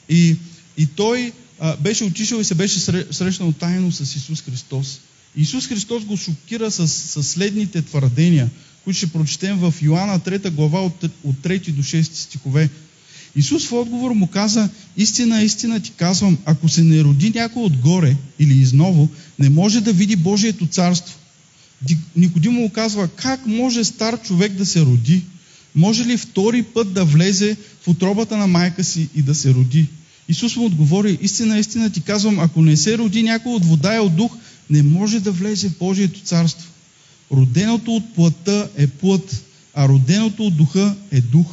и, 0.09 0.37
и 0.77 0.87
той 0.87 1.33
а, 1.61 1.77
беше 1.77 2.05
отишъл 2.05 2.38
и 2.38 2.45
се 2.45 2.55
беше 2.55 2.81
срещнал 3.11 3.53
тайно 3.53 3.93
с 3.93 4.00
Исус 4.00 4.43
Христос. 4.43 5.00
Исус 5.37 5.67
Христос 5.67 6.05
го 6.05 6.17
шокира 6.17 6.71
с, 6.71 6.88
с 6.88 7.23
следните 7.23 7.83
твърдения, 7.83 8.50
които 8.85 8.97
ще 8.97 9.07
прочетем 9.07 9.59
в 9.59 9.75
Йоанна 9.83 10.21
3 10.21 10.50
глава 10.50 10.81
от, 10.81 11.05
от 11.25 11.37
3 11.37 11.71
до 11.71 11.83
6 11.83 12.03
стихове. 12.03 12.71
Исус 13.37 13.67
в 13.67 13.73
отговор 13.73 14.11
му 14.11 14.27
каза, 14.27 14.69
истина, 14.97 15.43
истина 15.43 15.81
ти 15.81 15.91
казвам, 15.91 16.38
ако 16.45 16.69
се 16.69 16.83
не 16.83 17.05
роди 17.05 17.33
някой 17.35 17.62
отгоре 17.62 18.17
или 18.38 18.55
изново, 18.55 19.09
не 19.38 19.50
може 19.50 19.81
да 19.81 19.93
види 19.93 20.17
Божието 20.17 20.67
царство. 20.67 21.19
Никодим 22.17 22.53
му 22.53 22.71
казва, 22.71 23.09
как 23.09 23.47
може 23.47 23.85
стар 23.85 24.23
човек 24.23 24.53
да 24.53 24.67
се 24.67 24.81
роди? 24.81 25.23
Може 25.75 26.05
ли 26.05 26.17
втори 26.17 26.62
път 26.62 26.93
да 26.93 27.05
влезе 27.05 27.57
в 27.83 27.88
отробата 27.88 28.37
на 28.37 28.47
майка 28.47 28.85
си 28.85 29.09
и 29.15 29.23
да 29.23 29.35
се 29.35 29.55
роди? 29.55 29.87
Исус 30.28 30.56
му 30.56 30.64
отговори, 30.64 31.18
истина, 31.20 31.58
истина 31.58 31.90
ти 31.90 32.00
казвам, 32.00 32.40
ако 32.40 32.62
не 32.62 32.76
се 32.76 32.99
роди 32.99 33.23
някой 33.23 33.52
от 33.52 33.64
вода 33.64 33.97
и 33.97 33.99
от 33.99 34.16
дух, 34.16 34.37
не 34.70 34.82
може 34.82 35.20
да 35.20 35.32
влезе 35.32 35.68
в 35.68 35.78
Божието 35.78 36.20
царство. 36.20 36.68
Роденото 37.32 37.97
от 37.97 38.14
плътта 38.14 38.68
е 38.76 38.87
плът, 38.87 39.44
а 39.75 39.88
роденото 39.88 40.47
от 40.47 40.56
духа 40.56 40.97
е 41.11 41.20
дух. 41.20 41.47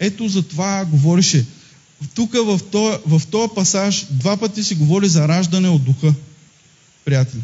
Ето 0.00 0.28
за 0.28 0.42
това 0.42 0.84
говореше. 0.84 1.46
Тук 2.14 2.32
в 2.34 2.60
този, 3.30 3.48
пасаж 3.54 4.06
два 4.10 4.36
пъти 4.36 4.64
се 4.64 4.74
говори 4.74 5.08
за 5.08 5.28
раждане 5.28 5.68
от 5.68 5.84
духа, 5.84 6.14
приятели. 7.04 7.42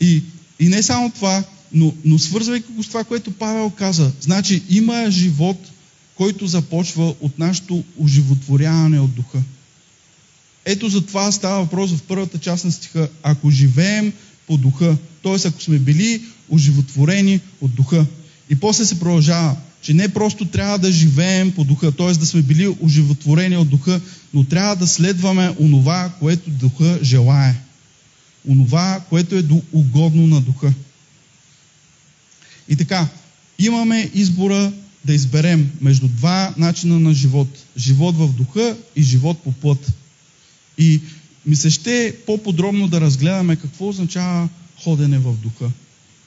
И, 0.00 0.22
и 0.60 0.68
не 0.68 0.82
само 0.82 1.10
това, 1.10 1.44
но, 1.72 1.94
но 2.04 2.18
свързвайки 2.18 2.72
го 2.72 2.82
с 2.82 2.88
това, 2.88 3.04
което 3.04 3.30
Павел 3.30 3.70
каза, 3.70 4.12
значи 4.20 4.62
има 4.70 5.10
живот, 5.10 5.71
който 6.16 6.46
започва 6.46 7.14
от 7.20 7.38
нашето 7.38 7.84
оживотворяване 7.98 9.00
от 9.00 9.14
духа. 9.14 9.42
Ето 10.64 10.88
за 10.88 11.06
това 11.06 11.32
става 11.32 11.60
въпрос 11.60 11.92
в 11.92 12.02
първата 12.02 12.38
част 12.38 12.64
на 12.64 12.72
стиха. 12.72 13.08
Ако 13.22 13.50
живеем 13.50 14.12
по 14.46 14.56
духа, 14.56 14.96
т.е. 15.22 15.48
ако 15.48 15.62
сме 15.62 15.78
били 15.78 16.22
оживотворени 16.50 17.40
от 17.60 17.74
духа. 17.74 18.06
И 18.50 18.56
после 18.56 18.84
се 18.84 18.98
продължава, 18.98 19.56
че 19.82 19.94
не 19.94 20.08
просто 20.08 20.44
трябва 20.44 20.78
да 20.78 20.92
живеем 20.92 21.52
по 21.52 21.64
духа, 21.64 21.92
т.е. 21.92 22.12
да 22.12 22.26
сме 22.26 22.42
били 22.42 22.76
оживотворени 22.80 23.56
от 23.56 23.68
духа, 23.68 24.00
но 24.34 24.44
трябва 24.44 24.76
да 24.76 24.86
следваме 24.86 25.54
онова, 25.60 26.12
което 26.20 26.50
духа 26.50 26.98
желае. 27.02 27.54
Онова, 28.48 29.00
което 29.08 29.38
е 29.38 29.44
угодно 29.72 30.26
на 30.26 30.40
духа. 30.40 30.72
И 32.68 32.76
така, 32.76 33.08
имаме 33.58 34.10
избора 34.14 34.72
да 35.04 35.14
изберем 35.14 35.70
между 35.80 36.08
два 36.08 36.54
начина 36.56 37.00
на 37.00 37.14
живот. 37.14 37.48
Живот 37.76 38.16
в 38.16 38.28
духа 38.28 38.76
и 38.96 39.02
живот 39.02 39.42
по 39.42 39.52
плът. 39.52 39.92
И 40.78 41.00
ми 41.46 41.56
се 41.56 41.70
ще 41.70 42.16
по-подробно 42.26 42.88
да 42.88 43.00
разгледаме 43.00 43.56
какво 43.56 43.88
означава 43.88 44.48
ходене 44.82 45.18
в 45.18 45.32
духа. 45.36 45.70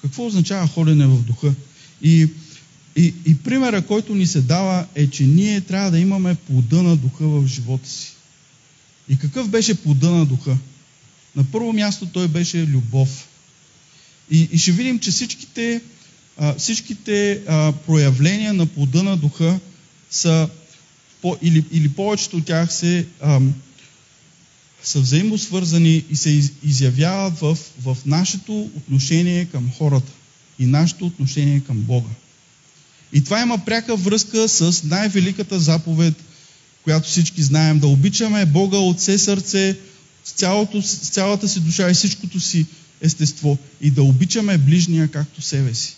Какво 0.02 0.26
означава 0.26 0.68
ходене 0.68 1.08
в 1.08 1.24
духа? 1.24 1.54
И, 2.02 2.28
и, 2.96 3.14
и 3.26 3.38
примера, 3.38 3.82
който 3.82 4.16
ни 4.16 4.28
се 4.28 4.42
дава 4.42 4.86
е, 4.96 5.08
че 5.08 5.24
ние 5.24 5.62
трябва 5.62 5.92
да 5.92 6.00
имаме 6.00 6.36
плода 6.36 6.84
на 6.84 6.96
духа 6.96 7.28
в 7.28 7.48
живота 7.48 7.90
си. 7.90 8.12
И 9.10 9.18
какъв 9.18 9.50
беше 9.50 9.76
плода 9.76 10.12
на 10.12 10.26
духа? 10.26 10.58
На 11.36 11.44
първо 11.44 11.74
място 11.74 12.06
той 12.06 12.28
беше 12.28 12.68
любов. 12.68 13.28
И, 14.32 14.50
и 14.52 14.58
ще 14.58 14.72
видим, 14.72 15.00
че 15.00 15.12
всичките, 15.12 15.82
всичките 16.58 17.42
проявления 17.86 18.54
на 18.54 18.66
плода 18.66 19.04
на 19.04 19.18
духа 19.18 19.60
са, 20.12 20.50
или, 21.42 21.66
или 21.72 21.90
повечето 21.90 22.38
от 22.38 22.46
тях 22.46 22.74
се 22.74 23.06
са 24.84 25.00
взаимосвързани 25.00 26.04
и 26.10 26.16
се 26.16 26.42
изявяват 26.64 27.40
в, 27.40 27.58
в 27.84 27.98
нашето 28.06 28.70
отношение 28.76 29.46
към 29.46 29.72
хората 29.78 30.12
и 30.60 30.66
нашето 30.66 31.06
отношение 31.06 31.60
към 31.60 31.78
Бога. 31.78 32.10
И 33.14 33.24
това 33.24 33.42
има 33.42 33.66
пряка 33.66 33.96
връзка 33.96 34.50
с 34.50 34.84
най-великата 34.84 35.60
заповед, 35.60 36.14
която 36.84 37.10
всички 37.10 37.44
знаем, 37.44 37.80
да 37.80 37.88
обичаме 37.88 38.46
Бога 38.46 38.78
от 38.78 38.98
все 39.00 39.18
сърце, 39.18 39.78
с, 40.24 40.32
цялото, 40.32 40.82
с 40.82 40.96
цялата 40.96 41.48
си 41.48 41.60
душа 41.60 41.90
и 41.90 41.94
всичкото 41.94 42.40
си 42.40 42.66
естество 43.02 43.58
и 43.82 43.92
да 43.92 44.04
обичаме 44.04 44.58
ближния 44.58 45.08
както 45.08 45.42
себе 45.42 45.74
си. 45.74 45.96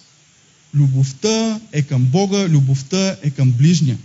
Любовта 0.73 1.59
е 1.71 1.81
към 1.81 2.03
Бога, 2.03 2.47
любовта 2.49 3.17
е 3.23 3.29
към 3.29 3.51
ближния. 3.51 3.97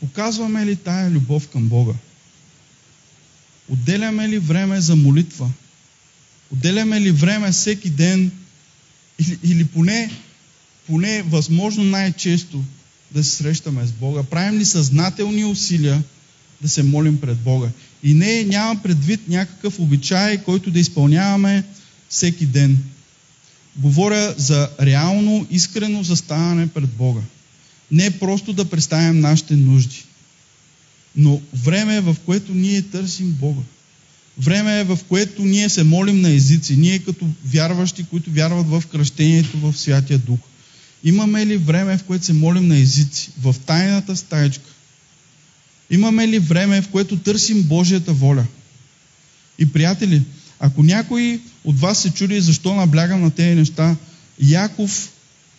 Показваме 0.00 0.66
ли 0.66 0.76
тая 0.76 1.10
любов 1.10 1.48
към 1.48 1.68
Бога? 1.68 1.94
Отделяме 3.68 4.28
ли 4.28 4.38
време 4.38 4.80
за 4.80 4.96
молитва? 4.96 5.50
Отделяме 6.52 7.00
ли 7.00 7.10
време 7.10 7.52
всеки 7.52 7.90
ден 7.90 8.30
или, 9.18 9.38
или 9.44 9.64
поне, 9.64 10.10
поне 10.86 11.22
възможно 11.22 11.84
най-често 11.84 12.64
да 13.10 13.24
се 13.24 13.30
срещаме 13.30 13.86
с 13.86 13.92
Бога? 13.92 14.22
Правим 14.22 14.58
ли 14.58 14.64
съзнателни 14.64 15.44
усилия 15.44 16.02
да 16.62 16.68
се 16.68 16.82
молим 16.82 17.20
пред 17.20 17.38
Бога? 17.38 17.68
И 18.02 18.14
не, 18.14 18.44
няма 18.44 18.82
предвид 18.82 19.28
някакъв 19.28 19.80
обичай, 19.80 20.38
който 20.38 20.70
да 20.70 20.78
изпълняваме 20.78 21.64
всеки 22.08 22.46
ден. 22.46 22.78
Говоря 23.78 24.34
за 24.36 24.70
реално, 24.80 25.46
искрено 25.50 26.02
заставане 26.02 26.68
пред 26.68 26.88
Бога. 26.88 27.20
Не 27.90 28.10
просто 28.10 28.52
да 28.52 28.64
представим 28.64 29.20
нашите 29.20 29.56
нужди 29.56 30.04
но 31.18 31.40
време 31.54 31.96
е 31.96 32.00
в 32.00 32.16
което 32.26 32.54
ние 32.54 32.82
търсим 32.82 33.30
Бога. 33.30 33.62
Време 34.38 34.80
е 34.80 34.84
в 34.84 34.98
което 35.08 35.44
ние 35.44 35.68
се 35.68 35.84
молим 35.84 36.20
на 36.20 36.30
езици, 36.30 36.76
ние 36.76 36.98
като 36.98 37.26
вярващи, 37.44 38.04
които 38.04 38.30
вярват 38.30 38.66
в 38.68 38.82
кръщението 38.92 39.58
в 39.58 39.78
Святия 39.78 40.18
Дух. 40.18 40.38
Имаме 41.04 41.46
ли 41.46 41.56
време, 41.56 41.98
в 41.98 42.04
което 42.04 42.24
се 42.24 42.32
молим 42.32 42.68
на 42.68 42.78
езици, 42.78 43.30
в 43.40 43.56
тайната 43.66 44.16
стаечка? 44.16 44.70
Имаме 45.90 46.28
ли 46.28 46.38
време, 46.38 46.82
в 46.82 46.88
което 46.88 47.18
търсим 47.18 47.62
Божията 47.62 48.12
воля? 48.12 48.46
И 49.58 49.72
приятели, 49.72 50.22
ако 50.60 50.82
някой 50.82 51.40
от 51.64 51.80
вас 51.80 51.98
се 51.98 52.10
чуди 52.10 52.40
защо 52.40 52.74
наблягам 52.74 53.22
на 53.22 53.30
тези 53.30 53.54
неща, 53.54 53.96
Яков, 54.40 55.12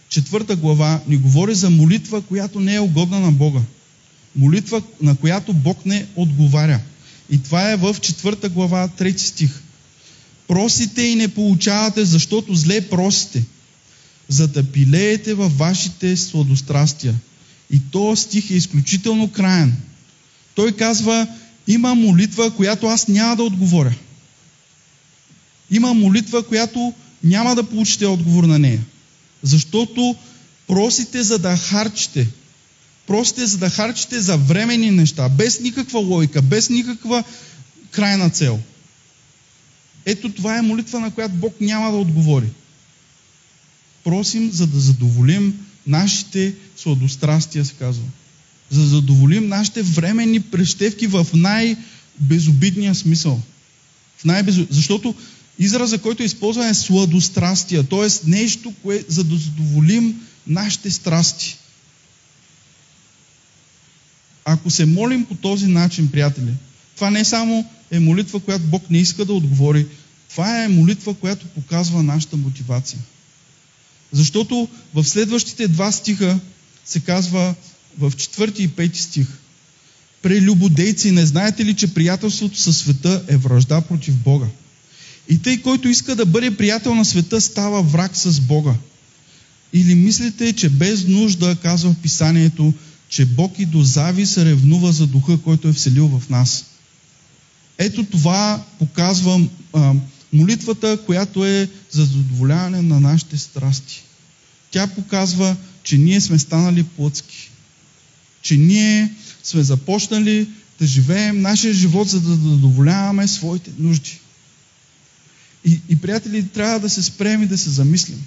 четвърта 0.09 0.55
глава, 0.55 0.99
ни 1.07 1.17
говори 1.17 1.55
за 1.55 1.69
молитва, 1.69 2.21
която 2.21 2.59
не 2.59 2.75
е 2.75 2.79
угодна 2.79 3.19
на 3.19 3.31
Бога. 3.31 3.59
Молитва, 4.35 4.81
на 5.01 5.15
която 5.15 5.53
Бог 5.53 5.85
не 5.85 6.05
отговаря. 6.15 6.79
И 7.29 7.43
това 7.43 7.71
е 7.71 7.75
в 7.75 7.95
четвърта 8.01 8.49
глава, 8.49 8.87
трети 8.87 9.23
стих. 9.23 9.61
Просите 10.47 11.03
и 11.03 11.15
не 11.15 11.27
получавате, 11.27 12.05
защото 12.05 12.55
зле 12.55 12.81
просите, 12.81 13.43
за 14.27 14.47
да 14.47 14.63
пилеете 14.63 15.33
във 15.33 15.57
вашите 15.57 16.17
сладострастия. 16.17 17.15
И 17.71 17.79
този 17.91 18.21
стих 18.23 18.51
е 18.51 18.53
изключително 18.53 19.31
краен. 19.31 19.75
Той 20.55 20.71
казва, 20.71 21.27
има 21.67 21.95
молитва, 21.95 22.51
която 22.51 22.87
аз 22.87 23.07
няма 23.07 23.35
да 23.35 23.43
отговоря. 23.43 23.95
Има 25.71 25.93
молитва, 25.93 26.43
която 26.43 26.93
няма 27.23 27.55
да 27.55 27.63
получите 27.63 28.05
отговор 28.05 28.43
на 28.43 28.59
нея. 28.59 28.81
Защото 29.43 30.15
просите 30.67 31.23
за 31.23 31.39
да 31.39 31.57
харчите, 31.57 32.27
просите 33.07 33.45
за 33.45 33.57
да 33.57 33.69
харчите 33.69 34.19
за 34.19 34.37
временни 34.37 34.91
неща, 34.91 35.29
без 35.29 35.59
никаква 35.59 35.99
логика, 35.99 36.41
без 36.41 36.69
никаква 36.69 37.23
крайна 37.91 38.29
цел. 38.29 38.59
Ето 40.05 40.29
това 40.29 40.57
е 40.57 40.61
молитва, 40.61 40.99
на 40.99 41.11
която 41.11 41.35
Бог 41.35 41.61
няма 41.61 41.91
да 41.91 41.97
отговори. 41.97 42.47
Просим, 44.03 44.51
за 44.51 44.67
да 44.67 44.79
задоволим 44.79 45.65
нашите 45.87 46.53
сладострастия, 46.77 47.65
се 47.65 47.73
казва. 47.73 48.03
За 48.69 48.81
да 48.81 48.87
задоволим 48.87 49.47
нашите 49.47 49.81
временни 49.81 50.39
прещевки 50.39 51.07
в 51.07 51.27
най-безобидния 51.33 52.95
смисъл. 52.95 53.41
В 54.17 54.25
най 54.25 54.43
Защото 54.69 55.15
израза, 55.59 55.97
който 55.97 56.23
използваме 56.23 56.69
е 56.69 56.73
сладострастия, 56.73 57.83
т.е. 57.83 58.29
нещо, 58.29 58.73
кое, 58.83 59.03
за 59.07 59.23
да 59.23 59.35
задоволим 59.35 60.27
нашите 60.47 60.91
страсти. 60.91 61.57
Ако 64.45 64.69
се 64.69 64.85
молим 64.85 65.25
по 65.25 65.35
този 65.35 65.67
начин, 65.67 66.11
приятели, 66.11 66.53
това 66.95 67.09
не 67.09 67.25
само 67.25 67.65
е 67.91 67.99
молитва, 67.99 68.39
която 68.39 68.63
Бог 68.65 68.89
не 68.89 68.97
иска 68.97 69.25
да 69.25 69.33
отговори, 69.33 69.85
това 70.29 70.63
е 70.63 70.67
молитва, 70.67 71.13
която 71.13 71.47
показва 71.47 72.03
нашата 72.03 72.37
мотивация. 72.37 72.99
Защото 74.11 74.67
в 74.93 75.03
следващите 75.03 75.67
два 75.67 75.91
стиха 75.91 76.39
се 76.85 76.99
казва 76.99 77.55
в 77.97 78.13
четвърти 78.17 78.63
и 78.63 78.67
пети 78.67 79.01
стих. 79.01 79.27
Прелюбодейци, 80.21 81.11
не 81.11 81.25
знаете 81.25 81.65
ли, 81.65 81.73
че 81.73 81.93
приятелството 81.93 82.57
със 82.57 82.77
света 82.77 83.23
е 83.27 83.37
връжда 83.37 83.81
против 83.81 84.15
Бога? 84.15 84.47
И 85.29 85.37
тъй, 85.37 85.61
който 85.61 85.87
иска 85.87 86.15
да 86.15 86.25
бъде 86.25 86.57
приятел 86.57 86.95
на 86.95 87.05
света, 87.05 87.41
става 87.41 87.83
враг 87.83 88.17
с 88.17 88.39
Бога. 88.39 88.73
Или 89.73 89.95
мислите, 89.95 90.53
че 90.53 90.69
без 90.69 91.07
нужда, 91.07 91.57
казва 91.61 91.91
в 91.91 92.01
писанието, 92.01 92.73
че 93.09 93.25
Бог 93.25 93.59
и 93.59 93.65
до 93.65 93.83
завис 93.83 94.37
ревнува 94.37 94.91
за 94.91 95.07
духа, 95.07 95.37
който 95.37 95.67
е 95.67 95.73
вселил 95.73 96.07
в 96.07 96.29
нас. 96.29 96.65
Ето 97.77 98.03
това 98.03 98.63
показва 98.79 99.41
а, 99.73 99.93
молитвата, 100.33 100.97
която 101.05 101.45
е 101.45 101.69
за 101.91 102.05
задоволяване 102.05 102.81
на 102.81 102.99
нашите 102.99 103.37
страсти. 103.37 104.03
Тя 104.71 104.87
показва, 104.87 105.55
че 105.83 105.97
ние 105.97 106.21
сме 106.21 106.39
станали 106.39 106.83
плътски. 106.83 107.49
Че 108.41 108.57
ние 108.57 109.13
сме 109.43 109.63
започнали 109.63 110.47
да 110.79 110.87
живеем 110.87 111.41
нашия 111.41 111.73
живот, 111.73 112.09
за 112.09 112.21
да 112.21 112.29
задоволяваме 112.29 113.27
своите 113.27 113.71
нужди. 113.79 114.19
И, 115.65 115.81
и 115.89 116.01
приятели, 116.01 116.47
трябва 116.47 116.79
да 116.79 116.89
се 116.89 117.03
спрем 117.03 117.43
и 117.43 117.47
да 117.47 117.57
се 117.57 117.69
замислим. 117.69 118.25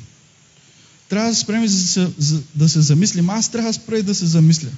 Трябва 1.08 1.28
да 1.28 1.34
се 1.34 1.40
спрем 1.40 1.64
и 1.64 1.66
да 1.66 1.74
се, 1.74 2.08
да 2.54 2.68
се 2.68 2.80
замислим. 2.80 3.30
Аз 3.30 3.48
трябва 3.48 3.70
да 3.70 3.74
спра 3.74 3.98
и 3.98 4.02
да 4.02 4.14
се 4.14 4.26
замисля. 4.26 4.70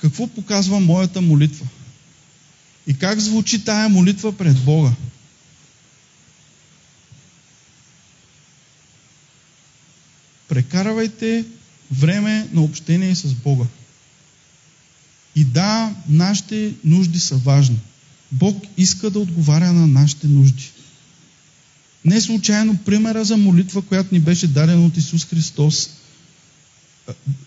Какво 0.00 0.26
показва 0.26 0.80
моята 0.80 1.20
молитва? 1.20 1.66
И 2.86 2.94
как 2.94 3.20
звучи 3.20 3.64
тая 3.64 3.88
молитва 3.88 4.36
пред 4.36 4.64
Бога? 4.64 4.92
Прекарвайте 10.48 11.44
време 11.90 12.48
на 12.52 12.62
общение 12.62 13.14
с 13.14 13.34
Бога. 13.34 13.64
И 15.36 15.44
да, 15.44 15.94
нашите 16.08 16.74
нужди 16.84 17.20
са 17.20 17.36
важни. 17.36 17.78
Бог 18.32 18.64
иска 18.76 19.10
да 19.10 19.18
отговаря 19.18 19.72
на 19.72 19.86
нашите 19.86 20.26
нужди. 20.26 20.70
Не 22.04 22.20
случайно 22.20 22.76
примера 22.76 23.24
за 23.24 23.36
молитва, 23.36 23.82
която 23.82 24.14
ни 24.14 24.20
беше 24.20 24.46
дадена 24.46 24.86
от 24.86 24.96
Исус 24.96 25.24
Христос, 25.24 25.90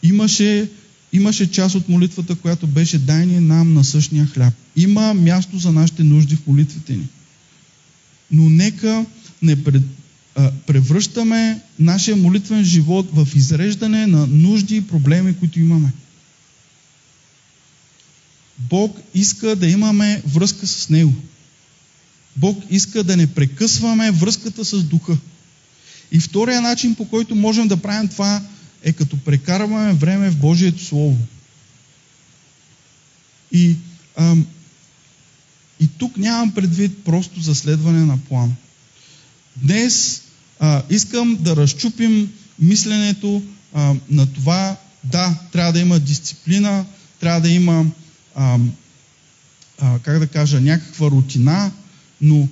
имаше, 0.04 0.70
имаше 1.14 1.52
част 1.52 1.76
от 1.76 1.90
молитвата, 1.90 2.36
която 2.36 2.68
беше 2.68 2.98
дай 2.98 3.26
ни 3.26 3.40
нам 3.40 3.74
на 3.74 3.84
същия 3.84 4.26
хляб. 4.26 4.54
Има 4.76 5.14
място 5.14 5.58
за 5.58 5.72
нашите 5.72 6.04
нужди 6.04 6.36
в 6.36 6.48
молитвите 6.48 6.94
ни. 6.94 7.08
Но 8.32 8.50
нека 8.50 9.06
не 9.42 9.64
пред, 9.64 9.84
а, 10.36 10.52
превръщаме 10.68 11.62
нашия 11.80 12.16
молитвен 12.16 12.64
живот 12.64 13.10
в 13.14 13.28
изреждане 13.36 14.08
на 14.08 14.28
нужди 14.28 14.76
и 14.76 14.88
проблеми, 14.88 15.36
които 15.40 15.60
имаме. 15.60 15.92
Бог 18.60 18.98
иска 19.14 19.56
да 19.56 19.68
имаме 19.68 20.22
връзка 20.26 20.68
с 20.68 20.90
Него. 20.90 21.14
Бог 22.38 22.64
иска 22.70 23.04
да 23.04 23.18
не 23.18 23.28
прекъсваме 23.28 24.12
връзката 24.12 24.66
с 24.66 24.84
духа. 24.84 25.18
И 26.12 26.20
втория 26.20 26.62
начин, 26.62 26.96
по 26.96 27.10
който 27.10 27.36
можем 27.36 27.68
да 27.68 27.78
правим 27.78 28.08
това, 28.08 28.42
е 28.84 28.94
като 28.94 29.18
прекарваме 29.18 29.94
време 29.94 30.30
в 30.30 30.38
Божието 30.38 30.84
Слово. 30.84 31.18
И, 33.52 33.76
ам, 34.16 34.48
и 35.80 35.88
тук 35.88 36.18
нямам 36.18 36.52
предвид 36.52 37.04
просто 37.04 37.42
за 37.42 37.56
следване 37.56 38.06
на 38.06 38.18
план. 38.18 38.56
Днес 39.56 40.22
а, 40.60 40.84
искам 40.90 41.38
да 41.40 41.56
разчупим 41.56 42.34
мисленето 42.60 43.44
а, 43.74 43.96
на 44.10 44.34
това, 44.34 44.76
да, 45.04 45.36
трябва 45.52 45.74
да 45.74 45.80
има 45.80 46.00
дисциплина, 46.00 46.86
трябва 47.20 47.42
да 47.42 47.50
има, 47.50 47.86
а, 48.36 48.60
а, 49.80 50.00
как 50.00 50.20
да 50.20 50.28
кажа, 50.28 50.62
някаква 50.62 51.12
рутина, 51.12 51.72
но 52.22 52.48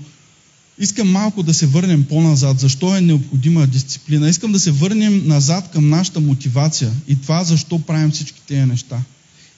искам 0.79 1.11
малко 1.11 1.43
да 1.43 1.53
се 1.53 1.67
върнем 1.67 2.05
по-назад. 2.05 2.59
Защо 2.59 2.95
е 2.95 3.01
необходима 3.01 3.67
дисциплина? 3.67 4.29
Искам 4.29 4.51
да 4.51 4.59
се 4.59 4.71
върнем 4.71 5.27
назад 5.27 5.69
към 5.73 5.89
нашата 5.89 6.19
мотивация 6.19 6.91
и 7.07 7.21
това 7.21 7.43
защо 7.43 7.79
правим 7.79 8.11
всички 8.11 8.41
тези 8.47 8.65
неща. 8.65 9.01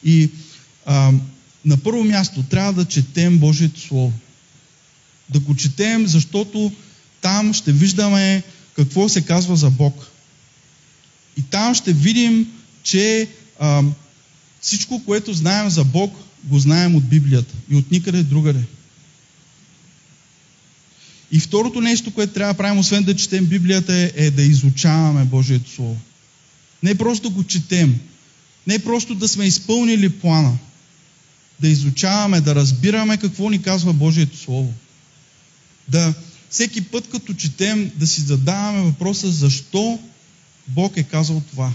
И 0.03 0.29
а, 0.85 1.11
на 1.65 1.77
първо 1.77 2.03
място 2.03 2.43
трябва 2.43 2.73
да 2.73 2.85
четем 2.85 3.37
Божието 3.37 3.79
Слово. 3.79 4.13
Да 5.29 5.39
го 5.39 5.55
четем, 5.55 6.07
защото 6.07 6.71
там 7.21 7.53
ще 7.53 7.71
виждаме 7.71 8.43
какво 8.75 9.09
се 9.09 9.21
казва 9.21 9.55
за 9.55 9.69
Бог. 9.69 10.07
И 11.37 11.41
там 11.41 11.75
ще 11.75 11.93
видим, 11.93 12.47
че 12.83 13.27
а, 13.59 13.83
всичко, 14.61 15.01
което 15.05 15.33
знаем 15.33 15.69
за 15.69 15.83
Бог, 15.83 16.15
го 16.43 16.59
знаем 16.59 16.95
от 16.95 17.03
Библията 17.03 17.53
и 17.69 17.75
от 17.75 17.91
никъде 17.91 18.23
другаде. 18.23 18.63
И 21.31 21.39
второто 21.39 21.81
нещо, 21.81 22.13
което 22.13 22.33
трябва 22.33 22.53
да 22.53 22.57
правим, 22.57 22.79
освен 22.79 23.03
да 23.03 23.15
четем 23.15 23.45
Библията, 23.45 23.93
е, 23.95 24.11
е 24.15 24.31
да 24.31 24.41
изучаваме 24.41 25.25
Божието 25.25 25.69
Слово. 25.71 25.97
Не 26.83 26.95
просто 26.95 27.31
го 27.31 27.43
четем, 27.43 27.99
не 28.67 28.79
просто 28.79 29.15
да 29.15 29.27
сме 29.27 29.45
изпълнили 29.45 30.09
плана, 30.09 30.57
да 31.59 31.67
изучаваме, 31.67 32.41
да 32.41 32.55
разбираме 32.55 33.17
какво 33.17 33.49
ни 33.49 33.61
казва 33.61 33.93
Божието 33.93 34.37
Слово. 34.37 34.73
Да 35.87 36.13
всеки 36.49 36.81
път, 36.81 37.09
като 37.09 37.33
четем, 37.33 37.91
да 37.95 38.07
си 38.07 38.21
задаваме 38.21 38.81
въпроса 38.83 39.31
защо 39.31 39.99
Бог 40.67 40.97
е 40.97 41.03
казал 41.03 41.41
това. 41.49 41.73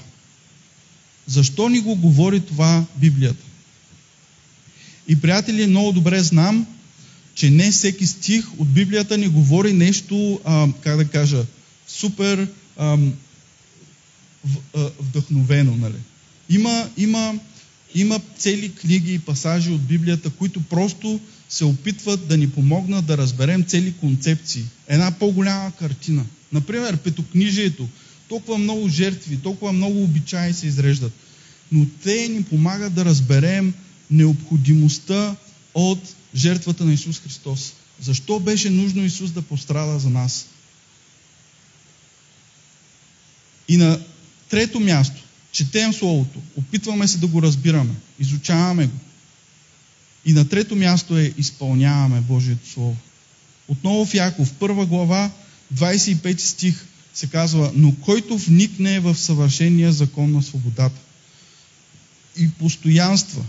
Защо 1.26 1.68
ни 1.68 1.80
го 1.80 1.94
говори 1.94 2.40
това 2.40 2.84
Библията? 2.96 3.44
И, 5.08 5.20
приятели, 5.20 5.66
много 5.66 5.92
добре 5.92 6.22
знам, 6.22 6.66
че 7.34 7.50
не 7.50 7.70
всеки 7.70 8.06
стих 8.06 8.44
от 8.58 8.68
Библията 8.68 9.18
ни 9.18 9.28
говори 9.28 9.72
нещо, 9.72 10.40
а, 10.44 10.68
как 10.80 10.96
да 10.96 11.04
кажа, 11.04 11.44
супер 11.88 12.48
а, 12.76 12.96
в, 14.44 14.56
а, 14.76 14.90
вдъхновено. 15.00 15.76
Нали? 15.76 15.98
Има, 16.50 16.88
има, 16.96 17.34
има 17.94 18.20
цели 18.38 18.72
книги 18.72 19.14
и 19.14 19.18
пасажи 19.18 19.70
от 19.70 19.82
Библията, 19.82 20.30
които 20.30 20.62
просто 20.62 21.20
се 21.48 21.64
опитват 21.64 22.28
да 22.28 22.36
ни 22.36 22.50
помогнат 22.50 23.06
да 23.06 23.18
разберем 23.18 23.64
цели 23.64 23.92
концепции. 23.92 24.64
Една 24.88 25.10
по-голяма 25.10 25.72
картина. 25.78 26.24
Например, 26.52 26.96
петокнижието. 26.96 27.88
Толкова 28.28 28.58
много 28.58 28.88
жертви, 28.88 29.36
толкова 29.36 29.72
много 29.72 30.02
обичаи 30.02 30.52
се 30.52 30.66
изреждат. 30.66 31.12
Но 31.72 31.86
те 32.02 32.28
ни 32.28 32.42
помагат 32.42 32.94
да 32.94 33.04
разберем 33.04 33.74
необходимостта 34.10 35.36
от 35.74 36.14
жертвата 36.34 36.84
на 36.84 36.92
Исус 36.92 37.20
Христос. 37.20 37.72
Защо 38.00 38.40
беше 38.40 38.70
нужно 38.70 39.04
Исус 39.04 39.30
да 39.30 39.42
пострада 39.42 39.98
за 39.98 40.10
нас? 40.10 40.46
И 43.68 43.76
на 43.76 44.00
трето 44.48 44.80
място, 44.80 45.22
четем 45.52 45.92
Словото, 45.92 46.38
опитваме 46.56 47.08
се 47.08 47.18
да 47.18 47.26
го 47.26 47.42
разбираме, 47.42 47.94
изучаваме 48.18 48.86
го. 48.86 48.98
И 50.24 50.32
на 50.32 50.48
трето 50.48 50.76
място 50.76 51.18
е 51.18 51.34
изпълняваме 51.38 52.20
Божието 52.20 52.68
Слово. 52.68 52.96
Отново 53.68 54.06
в 54.06 54.14
Яков, 54.14 54.52
първа 54.52 54.86
глава, 54.86 55.30
25 55.74 56.38
стих 56.38 56.86
се 57.14 57.26
казва, 57.26 57.72
но 57.74 57.94
който 57.94 58.38
вникне 58.38 59.00
в 59.00 59.14
съвършения 59.14 59.92
закон 59.92 60.32
на 60.32 60.42
свободата 60.42 61.00
и 62.38 62.50
постоянства, 62.50 63.44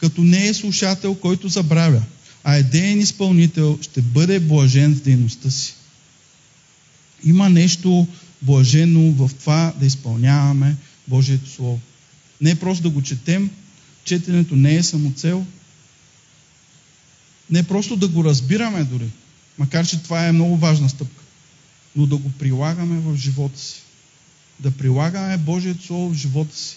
като 0.00 0.22
не 0.22 0.46
е 0.46 0.54
слушател, 0.54 1.14
който 1.14 1.48
забравя, 1.48 2.02
а 2.44 2.56
е 2.56 2.62
деен 2.62 3.00
изпълнител, 3.00 3.78
ще 3.82 4.02
бъде 4.02 4.40
блажен 4.40 4.94
в 4.94 5.02
дейността 5.02 5.50
си. 5.50 5.74
Има 7.24 7.50
нещо 7.50 8.06
блажено 8.42 9.12
в 9.12 9.30
това 9.40 9.72
да 9.80 9.86
изпълняваме 9.86 10.76
Божието 11.08 11.50
Слово. 11.50 11.80
Не 12.40 12.54
просто 12.54 12.82
да 12.82 12.90
го 12.90 13.02
четем, 13.02 13.50
четенето 14.04 14.56
не 14.56 14.76
е 14.76 14.82
самоцел. 14.82 15.46
Не 17.50 17.62
просто 17.62 17.96
да 17.96 18.08
го 18.08 18.24
разбираме 18.24 18.84
дори, 18.84 19.08
макар 19.58 19.86
че 19.86 20.02
това 20.02 20.26
е 20.26 20.32
много 20.32 20.56
важна 20.56 20.88
стъпка, 20.88 21.22
но 21.96 22.06
да 22.06 22.16
го 22.16 22.30
прилагаме 22.30 23.00
в 23.00 23.16
живота 23.16 23.58
си. 23.60 23.82
Да 24.60 24.70
прилагаме 24.70 25.36
Божието 25.36 25.86
Слово 25.86 26.10
в 26.10 26.14
живота 26.14 26.56
си. 26.56 26.76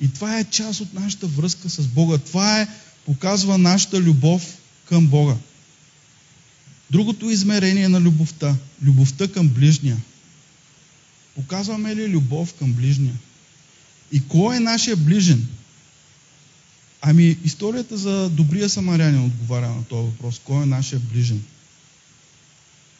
И 0.00 0.08
това 0.08 0.38
е 0.38 0.44
част 0.44 0.80
от 0.80 0.94
нашата 0.94 1.26
връзка 1.26 1.70
с 1.70 1.86
Бога. 1.86 2.18
Това 2.18 2.60
е, 2.60 2.68
показва 3.06 3.58
нашата 3.58 4.00
любов 4.00 4.58
към 4.88 5.06
Бога. 5.06 5.36
Другото 6.90 7.30
измерение 7.30 7.88
на 7.88 8.00
любовта, 8.00 8.56
любовта 8.82 9.28
към 9.28 9.48
ближния. 9.48 9.96
Показваме 11.34 11.96
ли 11.96 12.08
любов 12.08 12.54
към 12.54 12.72
ближния? 12.72 13.14
И 14.12 14.28
кой 14.28 14.56
е 14.56 14.60
нашия 14.60 14.96
ближен? 14.96 15.48
Ами, 17.02 17.36
историята 17.44 17.96
за 17.96 18.30
добрия 18.30 18.68
самарянин 18.68 19.24
отговаря 19.24 19.68
на 19.68 19.84
този 19.84 20.06
въпрос. 20.06 20.40
Кой 20.44 20.62
е 20.62 20.66
нашия 20.66 21.00
ближен? 21.00 21.42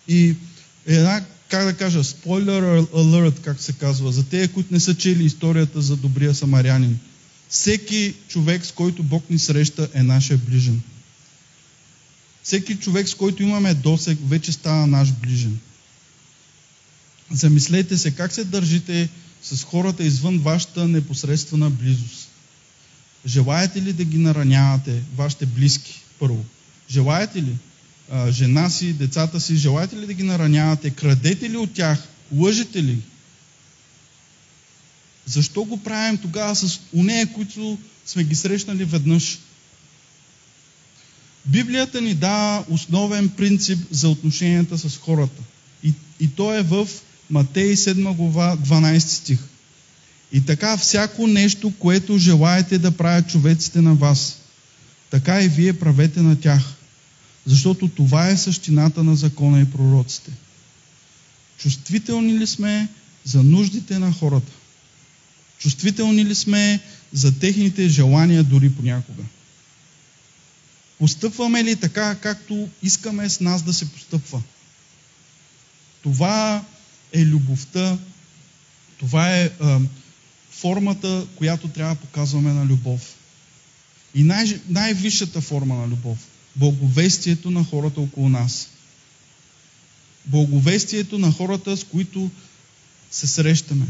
И 0.09 0.35
една, 0.87 1.25
как 1.49 1.65
да 1.65 1.77
кажа, 1.77 2.05
спойлер 2.05 2.63
alert, 2.83 3.41
как 3.41 3.61
се 3.61 3.73
казва, 3.73 4.13
за 4.13 4.25
тези, 4.25 4.49
които 4.49 4.75
не 4.75 4.81
са 4.81 4.95
чели 4.95 5.25
историята 5.25 5.81
за 5.81 5.97
добрия 5.97 6.35
самарянин. 6.35 6.99
Всеки 7.51 8.15
човек, 8.29 8.67
с 8.67 8.73
който 8.73 9.03
Бог 9.03 9.31
ни 9.31 9.39
среща, 9.39 9.89
е 9.95 10.03
нашия 10.03 10.39
ближен. 10.39 10.81
Всеки 12.43 12.77
човек, 12.77 13.09
с 13.09 13.15
който 13.15 13.43
имаме 13.43 13.75
досег, 13.75 14.19
вече 14.29 14.53
става 14.53 14.87
наш 14.87 15.13
ближен. 15.13 15.59
Замислете 17.31 17.99
се 17.99 18.11
как 18.11 18.33
се 18.33 18.45
държите 18.45 19.09
с 19.43 19.65
хората 19.65 20.05
извън 20.05 20.39
вашата 20.39 20.89
непосредствена 20.89 21.71
близост. 21.71 22.29
Желаете 23.27 23.83
ли 23.83 23.93
да 23.93 24.05
ги 24.05 24.19
наранявате, 24.19 25.03
вашите 25.17 25.47
близки, 25.47 26.03
първо? 26.19 26.45
Желаете 26.91 27.43
ли 27.43 27.57
а, 28.11 28.31
жена 28.31 28.71
си, 28.71 28.93
децата 28.93 29.41
си, 29.41 29.57
желаете 29.57 29.97
ли 29.97 30.07
да 30.07 30.15
ги 30.15 30.23
наранявате? 30.23 30.91
Крадете 30.91 31.51
ли 31.51 31.57
от 31.57 31.73
тях? 31.73 32.09
Лъжете 32.33 32.83
ли? 32.83 32.99
Защо 35.27 35.65
го 35.65 35.77
правим 35.77 36.19
тогава 36.19 36.57
с 36.57 36.81
унея, 36.93 37.33
които 37.33 37.79
сме 38.07 38.25
ги 38.25 38.35
срещнали 38.35 38.85
веднъж? 38.85 39.39
Библията 41.47 42.01
ни 42.01 42.15
дава 42.15 42.65
основен 42.71 43.29
принцип 43.29 43.79
за 43.91 44.09
отношенията 44.09 44.79
с 44.79 44.97
хората. 44.97 45.43
И, 45.83 45.93
и 46.21 46.29
то 46.29 46.55
е 46.55 46.63
в 46.63 46.89
Матей 47.31 47.77
7 47.77 48.15
глава 48.15 48.57
12 48.57 48.99
стих. 48.99 49.39
И 50.33 50.41
така 50.41 50.77
всяко 50.77 51.27
нещо, 51.27 51.73
което 51.79 52.19
желаете 52.19 52.79
да 52.79 52.91
правят 52.91 53.31
човеците 53.31 53.81
на 53.81 53.95
вас, 53.95 54.39
така 55.11 55.43
и 55.43 55.49
вие 55.49 55.73
правете 55.73 56.23
на 56.23 56.41
тях. 56.41 56.63
Защото 57.47 57.89
това 57.89 58.29
е 58.29 58.37
същината 58.37 59.03
на 59.03 59.17
закона 59.17 59.61
и 59.61 59.71
пророците. 59.71 60.31
Чувствителни 61.59 62.39
ли 62.39 62.47
сме 62.47 62.89
за 63.25 63.43
нуждите 63.43 63.99
на 63.99 64.13
хората? 64.13 64.53
Чувствителни 65.59 66.25
ли 66.25 66.35
сме 66.35 66.81
за 67.13 67.39
техните 67.39 67.89
желания 67.89 68.45
дори 68.45 68.73
понякога? 68.73 69.23
Постъпваме 70.99 71.65
ли 71.65 71.77
така, 71.77 72.15
както 72.15 72.69
искаме 72.83 73.29
с 73.29 73.41
нас 73.41 73.63
да 73.63 73.73
се 73.73 73.93
постъпва? 73.93 74.43
Това 76.03 76.65
е 77.13 77.25
любовта, 77.25 77.99
това 78.99 79.37
е 79.37 79.51
а, 79.61 79.81
формата, 80.51 81.27
която 81.37 81.69
трябва 81.69 81.95
да 81.95 82.01
показваме 82.01 82.53
на 82.53 82.67
любов. 82.67 83.15
И 84.15 84.23
най- 84.23 84.61
най-висшата 84.69 85.41
форма 85.41 85.75
на 85.75 85.89
любов 85.89 86.19
благовестието 86.57 87.51
на 87.51 87.65
хората 87.65 88.01
около 88.01 88.29
нас. 88.29 88.69
Благовестието 90.27 91.19
на 91.19 91.33
хората, 91.33 91.77
с 91.77 91.85
които 91.85 92.31
се 93.11 93.27
срещаме. 93.27 93.87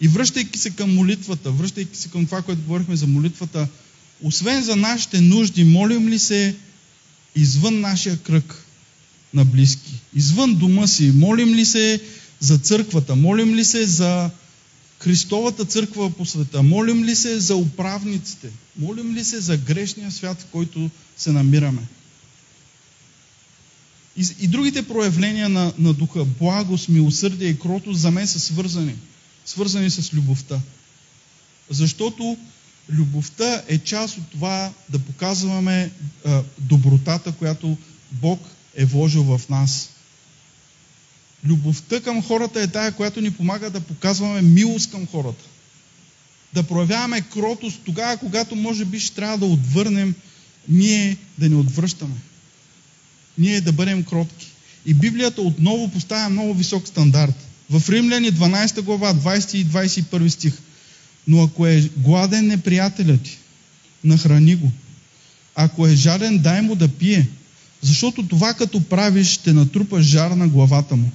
И 0.00 0.08
връщайки 0.08 0.58
се 0.58 0.70
към 0.70 0.94
молитвата, 0.94 1.50
връщайки 1.50 1.96
се 1.96 2.08
към 2.08 2.26
това, 2.26 2.42
което 2.42 2.62
говорихме 2.62 2.96
за 2.96 3.06
молитвата, 3.06 3.68
освен 4.22 4.62
за 4.62 4.76
нашите 4.76 5.20
нужди, 5.20 5.64
молим 5.64 6.08
ли 6.08 6.18
се 6.18 6.56
извън 7.36 7.80
нашия 7.80 8.16
кръг 8.16 8.64
на 9.34 9.44
близки, 9.44 10.00
извън 10.14 10.54
дома 10.54 10.86
си, 10.86 11.12
молим 11.14 11.54
ли 11.54 11.64
се 11.64 12.00
за 12.40 12.58
църквата, 12.58 13.16
молим 13.16 13.54
ли 13.54 13.64
се 13.64 13.86
за 13.86 14.30
Христовата 14.98 15.64
църква 15.64 16.10
по 16.10 16.26
света, 16.26 16.62
молим 16.62 17.04
ли 17.04 17.16
се 17.16 17.40
за 17.40 17.56
управниците, 17.56 18.48
молим 18.78 19.14
ли 19.14 19.24
се 19.24 19.40
за 19.40 19.56
грешния 19.56 20.12
свят, 20.12 20.42
в 20.42 20.44
който 20.44 20.90
се 21.16 21.32
намираме. 21.32 21.82
И, 24.16 24.26
и 24.40 24.48
другите 24.48 24.88
проявления 24.88 25.48
на, 25.48 25.72
на 25.78 25.92
духа, 25.92 26.24
благост, 26.24 26.88
милосърдие 26.88 27.48
и 27.48 27.58
кротост, 27.58 28.00
за 28.00 28.10
мен 28.10 28.26
са 28.26 28.40
свързани. 28.40 28.94
Свързани 29.46 29.90
с 29.90 30.12
любовта. 30.12 30.60
Защото 31.70 32.36
любовта 32.88 33.62
е 33.68 33.78
част 33.78 34.18
от 34.18 34.30
това 34.30 34.72
да 34.88 34.98
показваме 34.98 35.90
а, 36.24 36.42
добротата, 36.58 37.32
която 37.32 37.76
Бог 38.12 38.40
е 38.76 38.84
вложил 38.84 39.22
в 39.22 39.48
нас. 39.48 39.90
Любовта 41.44 42.00
към 42.00 42.22
хората 42.22 42.60
е 42.60 42.66
тая, 42.66 42.92
която 42.92 43.20
ни 43.20 43.30
помага 43.30 43.70
да 43.70 43.80
показваме 43.80 44.42
милост 44.42 44.90
към 44.90 45.06
хората. 45.06 45.44
Да 46.54 46.62
проявяваме 46.62 47.20
кротост 47.20 47.80
тогава, 47.84 48.16
когато 48.16 48.56
може 48.56 48.84
би 48.84 49.00
ще 49.00 49.14
трябва 49.14 49.38
да 49.38 49.46
отвърнем, 49.46 50.14
ние 50.68 51.16
да 51.38 51.48
не 51.48 51.56
отвръщаме. 51.56 52.16
Ние 53.38 53.60
да 53.60 53.72
бъдем 53.72 54.04
кротки. 54.04 54.46
И 54.86 54.94
Библията 54.94 55.42
отново 55.42 55.90
поставя 55.90 56.28
много 56.28 56.54
висок 56.54 56.88
стандарт. 56.88 57.46
В 57.70 57.90
Римляни 57.90 58.32
12 58.32 58.80
глава, 58.80 59.14
20 59.14 59.54
и 59.54 59.66
21 59.66 60.28
стих. 60.28 60.54
Но 61.28 61.42
ако 61.42 61.66
е 61.66 61.90
гладен 61.96 62.46
неприятелят 62.46 63.22
ти, 63.22 63.38
нахрани 64.04 64.56
го. 64.56 64.70
Ако 65.54 65.86
е 65.86 65.94
жаден, 65.94 66.38
дай 66.38 66.62
му 66.62 66.74
да 66.74 66.88
пие. 66.88 67.28
Защото 67.82 68.28
това 68.28 68.54
като 68.54 68.80
правиш, 68.80 69.28
ще 69.28 69.52
натрупаш 69.52 70.06
жар 70.06 70.30
на 70.30 70.48
главата 70.48 70.96
му. 70.96 71.10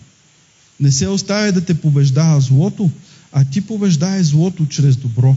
Не 0.80 0.92
се 0.92 1.08
оставя 1.08 1.52
да 1.52 1.66
те 1.66 1.74
побеждава 1.74 2.42
злото, 2.42 2.90
а 3.32 3.46
ти 3.46 3.62
побеждай 3.62 4.24
злото 4.24 4.66
чрез 4.66 4.96
добро. 4.96 5.36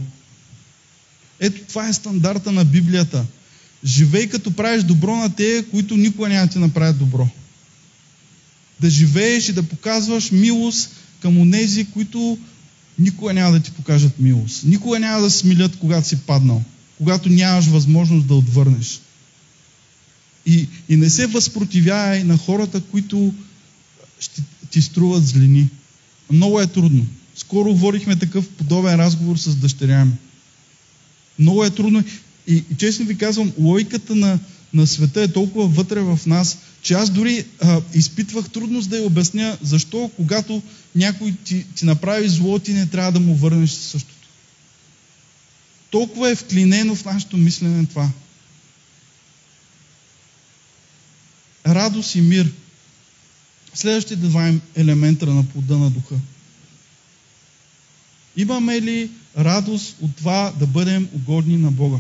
Ето 1.41 1.61
това 1.69 1.89
е 1.89 1.93
стандарта 1.93 2.53
на 2.53 2.65
Библията. 2.65 3.25
Живей 3.85 4.29
като 4.29 4.51
правиш 4.57 4.83
добро 4.83 5.17
на 5.17 5.35
те, 5.35 5.65
които 5.71 5.97
никога 5.97 6.29
няма 6.29 6.49
ти 6.49 6.59
направят 6.59 6.99
добро. 6.99 7.29
Да 8.81 8.91
живееш 8.91 9.49
и 9.49 9.53
да 9.53 9.63
показваш 9.63 10.31
милост 10.31 10.91
към 11.25 11.39
онези, 11.39 11.85
които 11.85 12.39
никога 12.99 13.33
няма 13.33 13.53
да 13.53 13.61
ти 13.61 13.71
покажат 13.71 14.19
милост. 14.19 14.65
Никога 14.65 15.01
няма 15.01 15.21
да 15.21 15.31
смилят, 15.31 15.77
когато 15.77 16.09
си 16.09 16.17
паднал. 16.17 16.63
Когато 16.99 17.29
нямаш 17.29 17.67
възможност 17.67 18.27
да 18.27 18.35
отвърнеш. 18.35 19.01
И, 20.47 20.69
и 20.89 20.97
не 20.97 21.11
се 21.11 21.27
възпротивявай 21.27 22.25
на 22.25 22.37
хората, 22.37 22.81
които 22.81 23.35
ще 24.21 24.43
ти 24.71 24.83
струват 24.83 25.27
злини. 25.27 25.69
Много 26.31 26.61
е 26.61 26.67
трудно. 26.67 27.07
Скоро 27.37 27.75
водихме 27.75 28.17
такъв 28.17 28.49
подобен 28.49 28.95
разговор 28.95 29.37
с 29.37 29.55
дъщеря 29.55 30.05
ми. 30.05 30.13
Много 31.39 31.65
е 31.65 31.71
трудно. 31.71 32.05
И, 32.47 32.55
и 32.55 32.75
честно 32.79 33.07
ви 33.07 33.19
казвам, 33.19 33.53
логиката 33.59 34.15
на, 34.15 34.39
на 34.75 34.87
света 34.87 35.23
е 35.23 35.29
толкова 35.29 35.67
вътре 35.67 36.01
в 36.01 36.21
нас, 36.27 36.59
че 36.85 36.95
аз 36.95 37.11
дори 37.11 37.45
а, 37.61 37.81
изпитвах 37.95 38.51
трудност 38.51 38.91
да 38.91 38.97
я 38.97 39.07
обясня 39.07 39.59
защо, 39.63 40.11
когато 40.17 40.63
някой 40.95 41.35
ти, 41.45 41.67
ти 41.75 41.85
направи 41.85 42.29
зло, 42.29 42.59
ти 42.59 42.73
не 42.73 42.87
трябва 42.87 43.13
да 43.13 43.21
му 43.21 43.35
върнеш 43.35 43.71
същото. 43.71 44.29
Толкова 45.91 46.31
е 46.31 46.35
вклинено 46.37 46.95
в 46.95 47.05
нашето 47.05 47.37
мислене 47.37 47.87
това. 47.87 48.11
Радост 51.67 52.15
и 52.15 52.21
мир– 52.21 52.53
Следващите 53.75 54.17
два 54.17 54.53
елемента 54.77 55.27
на 55.27 55.49
плода 55.49 55.79
на 55.79 55.91
духа. 55.91 56.15
Имаме 58.37 58.81
ли 58.81 59.11
радост 59.39 59.97
от 60.03 60.17
това 60.17 60.53
да 60.59 60.67
бъдем 60.67 61.09
угодни 61.15 61.57
на 61.57 61.71
Бога? 61.71 61.99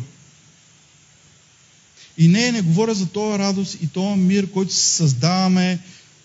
И 2.18 2.28
не, 2.28 2.52
не 2.52 2.62
говоря 2.62 2.94
за 2.94 3.06
този 3.06 3.38
радост 3.38 3.78
и 3.82 3.86
този 3.86 4.20
мир, 4.20 4.50
който 4.50 4.74
се 4.74 4.96
създаваме, 4.96 5.78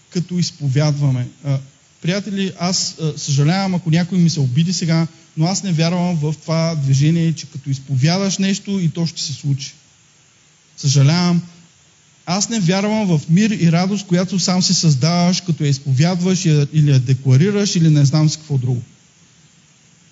като 0.10 0.40
изповядваме. 0.40 1.28
Приятели, 2.02 2.54
аз 2.60 2.96
съжалявам, 3.18 3.76
ако 3.76 3.92
някой 3.92 4.18
ми 4.18 4.30
се 4.30 4.40
обиди 4.40 4.74
сега, 4.74 5.08
но 5.38 5.46
аз 5.46 5.64
не 5.64 5.72
вярвам 5.72 6.16
в 6.16 6.36
това 6.42 6.76
движение, 6.76 7.34
че 7.34 7.46
като 7.46 7.70
изповядаш 7.70 8.38
нещо 8.38 8.80
и 8.80 8.90
то 8.90 9.06
ще 9.06 9.22
се 9.22 9.34
случи. 9.34 9.74
Съжалявам, 10.78 11.42
аз 12.26 12.50
не 12.50 12.60
вярвам 12.60 13.08
в 13.08 13.22
мир 13.30 13.50
и 13.50 13.72
радост, 13.72 14.08
която 14.08 14.40
сам 14.40 14.62
си 14.62 14.74
създаваш, 14.74 15.42
като 15.42 15.64
я 15.64 15.70
изповядваш 15.70 16.46
или 16.46 16.92
я 16.92 17.00
декларираш, 17.00 17.76
или 17.76 17.90
не 17.90 18.06
знам 18.06 18.30
с 18.30 18.38
какво 18.38 18.58
друго. 18.58 18.82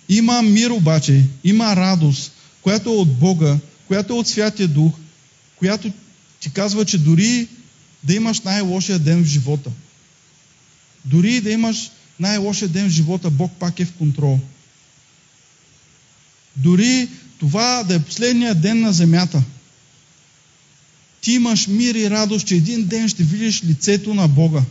Има 0.10 0.42
мир 0.42 0.70
обаче, 0.70 1.24
има 1.44 1.76
радост, 1.76 2.32
която 2.62 2.90
е 2.90 2.94
от 2.94 3.14
Бога, 3.14 3.58
която 3.88 4.14
е 4.14 4.18
от 4.18 4.28
Святия 4.28 4.68
Дух, 4.68 4.94
която 5.58 5.92
ти 6.40 6.52
казва, 6.52 6.86
че 6.86 6.98
дори 6.98 7.48
да 8.04 8.14
имаш 8.14 8.42
най-лошия 8.42 9.00
ден 9.00 9.24
в 9.24 9.28
живота, 9.28 9.72
дори 11.06 11.42
да 11.42 11.52
имаш 11.52 11.92
най-лошия 12.20 12.68
ден 12.68 12.90
в 12.90 12.94
живота, 12.94 13.30
Бог 13.30 13.52
пак 13.60 13.80
е 13.80 13.86
в 13.86 13.94
контрол. 13.94 14.40
Дори 16.56 17.10
това 17.40 17.84
да 17.84 17.96
е 17.96 18.04
последния 18.04 18.56
ден 18.56 18.82
на 18.82 18.94
земята, 18.94 19.44
ти 21.22 21.32
имаш 21.32 21.68
мир 21.68 21.96
и 21.96 22.10
радост, 22.10 22.48
че 22.48 22.56
един 22.56 22.86
ден 22.86 23.10
ще 23.10 23.24
видиш 23.24 23.64
лицето 23.64 24.14
на 24.14 24.28
Бога. 24.28 24.64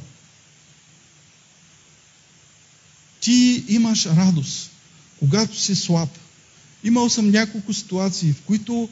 Ти 3.20 3.64
имаш 3.68 4.07
радост, 4.07 4.70
когато 5.18 5.61
си 5.61 5.75
слаб. 5.75 6.09
Имал 6.85 7.11
съм 7.11 7.31
няколко 7.31 7.75
ситуации, 7.75 8.33
в 8.33 8.42
които 8.42 8.88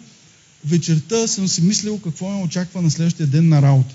вечерта 0.64 1.27
съм 1.27 1.48
си 1.48 1.62
мислил 1.62 1.98
какво 1.98 2.31
ме 2.31 2.42
очаква 2.42 2.83
на 2.83 2.90
следващия 2.90 3.27
ден 3.27 3.48
на 3.48 3.62
работа. 3.62 3.94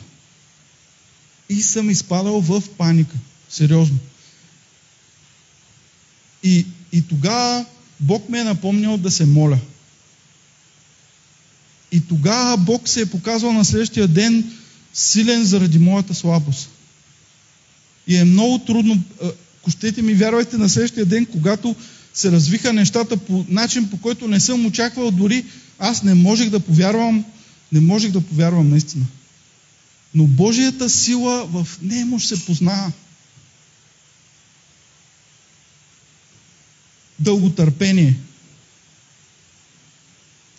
И 1.49 1.61
съм 1.61 1.89
изпадал 1.89 2.41
в 2.41 2.63
паника. 2.77 3.15
Сериозно. 3.49 3.97
И, 6.43 6.65
и 6.91 7.01
тогава 7.01 7.65
Бог 7.99 8.29
ме 8.29 8.39
е 8.39 8.43
напомнял 8.43 8.97
да 8.97 9.11
се 9.11 9.25
моля. 9.25 9.59
И 11.91 12.01
тогава 12.01 12.57
Бог 12.57 12.89
се 12.89 13.01
е 13.01 13.09
показал 13.09 13.53
на 13.53 13.65
следващия 13.65 14.07
ден 14.07 14.51
силен 14.93 15.45
заради 15.45 15.79
моята 15.79 16.13
слабост. 16.13 16.69
И 18.07 18.15
е 18.17 18.25
много 18.25 18.59
трудно, 18.59 19.03
ако 19.59 19.71
щете 19.71 20.01
ми 20.01 20.13
вярвайте 20.13 20.57
на 20.57 20.69
следващия 20.69 21.05
ден, 21.05 21.25
когато 21.25 21.75
се 22.13 22.31
развиха 22.31 22.73
нещата 22.73 23.17
по 23.17 23.45
начин, 23.49 23.89
по 23.89 23.97
който 23.97 24.27
не 24.27 24.39
съм 24.39 24.65
очаквал, 24.65 25.11
дори 25.11 25.45
аз 25.79 26.03
не 26.03 26.13
можех 26.13 26.49
да 26.49 26.59
повярвам, 26.59 27.25
не 27.71 27.79
можех 27.79 28.11
да 28.11 28.21
повярвам 28.21 28.69
наистина. 28.69 29.05
Но 30.15 30.23
Божията 30.23 30.89
сила 30.89 31.45
в 31.45 31.67
немощ 31.81 32.27
се 32.27 32.45
познава. 32.45 32.91
Дълготърпение. 37.19 38.19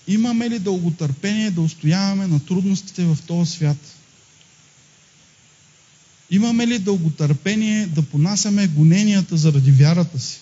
Имаме 0.06 0.50
ли 0.50 0.58
дълготърпение 0.58 1.50
да 1.50 1.60
устояваме 1.60 2.26
на 2.26 2.40
трудностите 2.46 3.04
в 3.04 3.18
този 3.26 3.50
свят? 3.50 3.76
Имаме 6.30 6.66
ли 6.66 6.78
дълготърпение 6.78 7.86
да 7.86 8.02
понасяме 8.02 8.66
гоненията 8.66 9.36
заради 9.36 9.70
вярата 9.70 10.18
си? 10.18 10.40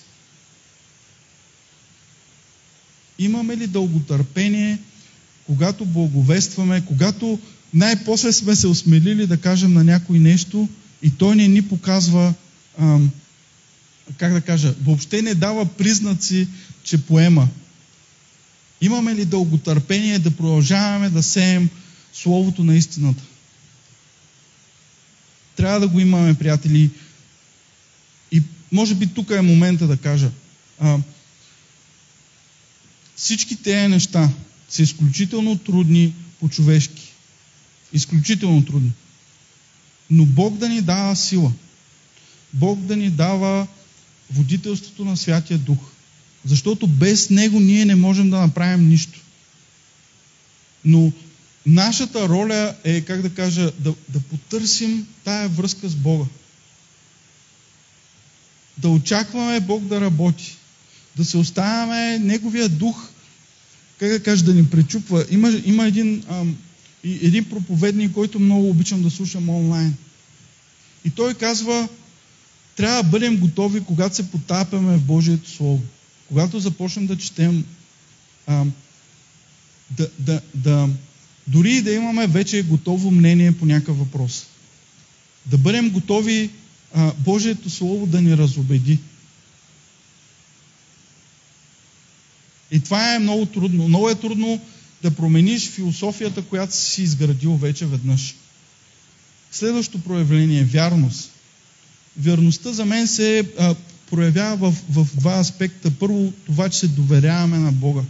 Имаме 3.18 3.56
ли 3.56 3.66
дълготърпение, 3.66 4.78
когато 5.46 5.84
благовестваме, 5.84 6.84
когато 6.86 7.38
най-после 7.74 8.32
сме 8.32 8.56
се 8.56 8.66
осмелили 8.66 9.26
да 9.26 9.36
кажем 9.36 9.72
на 9.72 9.84
някой 9.84 10.18
нещо 10.18 10.68
и 11.02 11.10
той 11.10 11.36
не 11.36 11.48
ни 11.48 11.62
показва, 11.62 12.34
ам, 12.78 13.10
как 14.16 14.32
да 14.32 14.40
кажа, 14.40 14.74
въобще 14.84 15.22
не 15.22 15.34
дава 15.34 15.66
признаци, 15.66 16.48
че 16.84 17.02
поема. 17.02 17.48
Имаме 18.80 19.14
ли 19.14 19.24
дълготърпение 19.24 20.18
да 20.18 20.30
продължаваме 20.30 21.10
да 21.10 21.22
сеем 21.22 21.68
Словото 22.12 22.64
на 22.64 22.76
истината? 22.76 23.22
Трябва 25.56 25.80
да 25.80 25.88
го 25.88 26.00
имаме, 26.00 26.34
приятели. 26.34 26.90
И 28.32 28.42
може 28.72 28.94
би 28.94 29.06
тук 29.06 29.30
е 29.30 29.40
момента 29.40 29.86
да 29.86 29.96
кажа. 29.96 30.30
А, 30.80 30.98
всички 33.18 33.56
тези 33.56 33.88
неща 33.88 34.30
са 34.68 34.82
изключително 34.82 35.58
трудни 35.58 36.14
по-човешки. 36.40 37.12
Изключително 37.92 38.64
трудни. 38.64 38.92
Но 40.10 40.26
Бог 40.26 40.56
да 40.56 40.68
ни 40.68 40.80
дава 40.80 41.16
сила. 41.16 41.52
Бог 42.52 42.80
да 42.80 42.96
ни 42.96 43.10
дава 43.10 43.66
водителството 44.30 45.04
на 45.04 45.16
Святия 45.16 45.58
Дух. 45.58 45.78
Защото 46.44 46.86
без 46.86 47.30
Него 47.30 47.60
ние 47.60 47.84
не 47.84 47.94
можем 47.94 48.30
да 48.30 48.40
направим 48.40 48.88
нищо. 48.88 49.20
Но 50.84 51.12
нашата 51.66 52.28
роля 52.28 52.76
е, 52.84 53.00
как 53.00 53.22
да 53.22 53.34
кажа, 53.34 53.72
да, 53.78 53.94
да 54.08 54.20
потърсим 54.20 55.06
тая 55.24 55.48
връзка 55.48 55.88
с 55.88 55.94
Бога. 55.94 56.24
Да 58.78 58.88
очакваме 58.88 59.60
Бог 59.60 59.84
да 59.84 60.00
работи. 60.00 60.56
Да 61.16 61.24
се 61.24 61.38
оставяме 61.38 62.18
Неговия 62.18 62.68
дух, 62.68 63.08
как 63.98 64.10
да 64.10 64.22
кажа, 64.22 64.44
да 64.44 64.54
ни 64.54 64.66
пречупва. 64.66 65.26
Има, 65.30 65.52
има 65.64 65.86
един, 65.86 66.24
ам, 66.28 66.56
един 67.04 67.44
проповедник, 67.44 68.12
който 68.12 68.40
много 68.40 68.70
обичам 68.70 69.02
да 69.02 69.10
слушам 69.10 69.48
онлайн. 69.48 69.94
И 71.04 71.10
той 71.10 71.34
казва, 71.34 71.88
трябва 72.76 73.02
да 73.02 73.08
бъдем 73.08 73.36
готови, 73.36 73.80
когато 73.80 74.16
се 74.16 74.30
потапяме 74.30 74.96
в 74.96 75.02
Божието 75.02 75.50
Слово. 75.50 75.80
Когато 76.28 76.60
започнем 76.60 77.06
да 77.06 77.16
четем, 77.16 77.64
а, 78.46 78.64
да, 79.90 80.08
да, 80.18 80.40
да, 80.54 80.88
дори 81.46 81.82
да 81.82 81.92
имаме 81.92 82.26
вече 82.26 82.62
готово 82.62 83.10
мнение 83.10 83.52
по 83.52 83.66
някакъв 83.66 83.98
въпрос. 83.98 84.46
Да 85.46 85.58
бъдем 85.58 85.90
готови 85.90 86.50
а, 86.94 87.12
Божието 87.18 87.70
Слово 87.70 88.06
да 88.06 88.22
ни 88.22 88.36
разобеди. 88.36 88.98
И 92.70 92.80
това 92.80 93.14
е 93.14 93.18
много 93.18 93.46
трудно. 93.46 93.88
Много 93.88 94.10
е 94.10 94.14
трудно 94.14 94.60
да 95.02 95.10
промениш 95.10 95.68
философията, 95.68 96.42
която 96.42 96.76
си 96.76 97.02
изградил 97.02 97.56
вече 97.56 97.86
веднъж. 97.86 98.34
Следващото 99.52 100.04
проявление– 100.04 100.64
вярност. 100.64 101.30
Вярността 102.16 102.72
за 102.72 102.84
мен 102.84 103.06
се 103.06 103.48
а, 103.58 103.74
проявява 104.10 104.70
в, 104.70 104.74
в 104.90 105.16
два 105.16 105.38
аспекта. 105.38 105.90
Първо, 105.90 106.32
това, 106.46 106.68
че 106.68 106.78
се 106.78 106.88
доверяваме 106.88 107.58
на 107.58 107.72
Бога. 107.72 108.02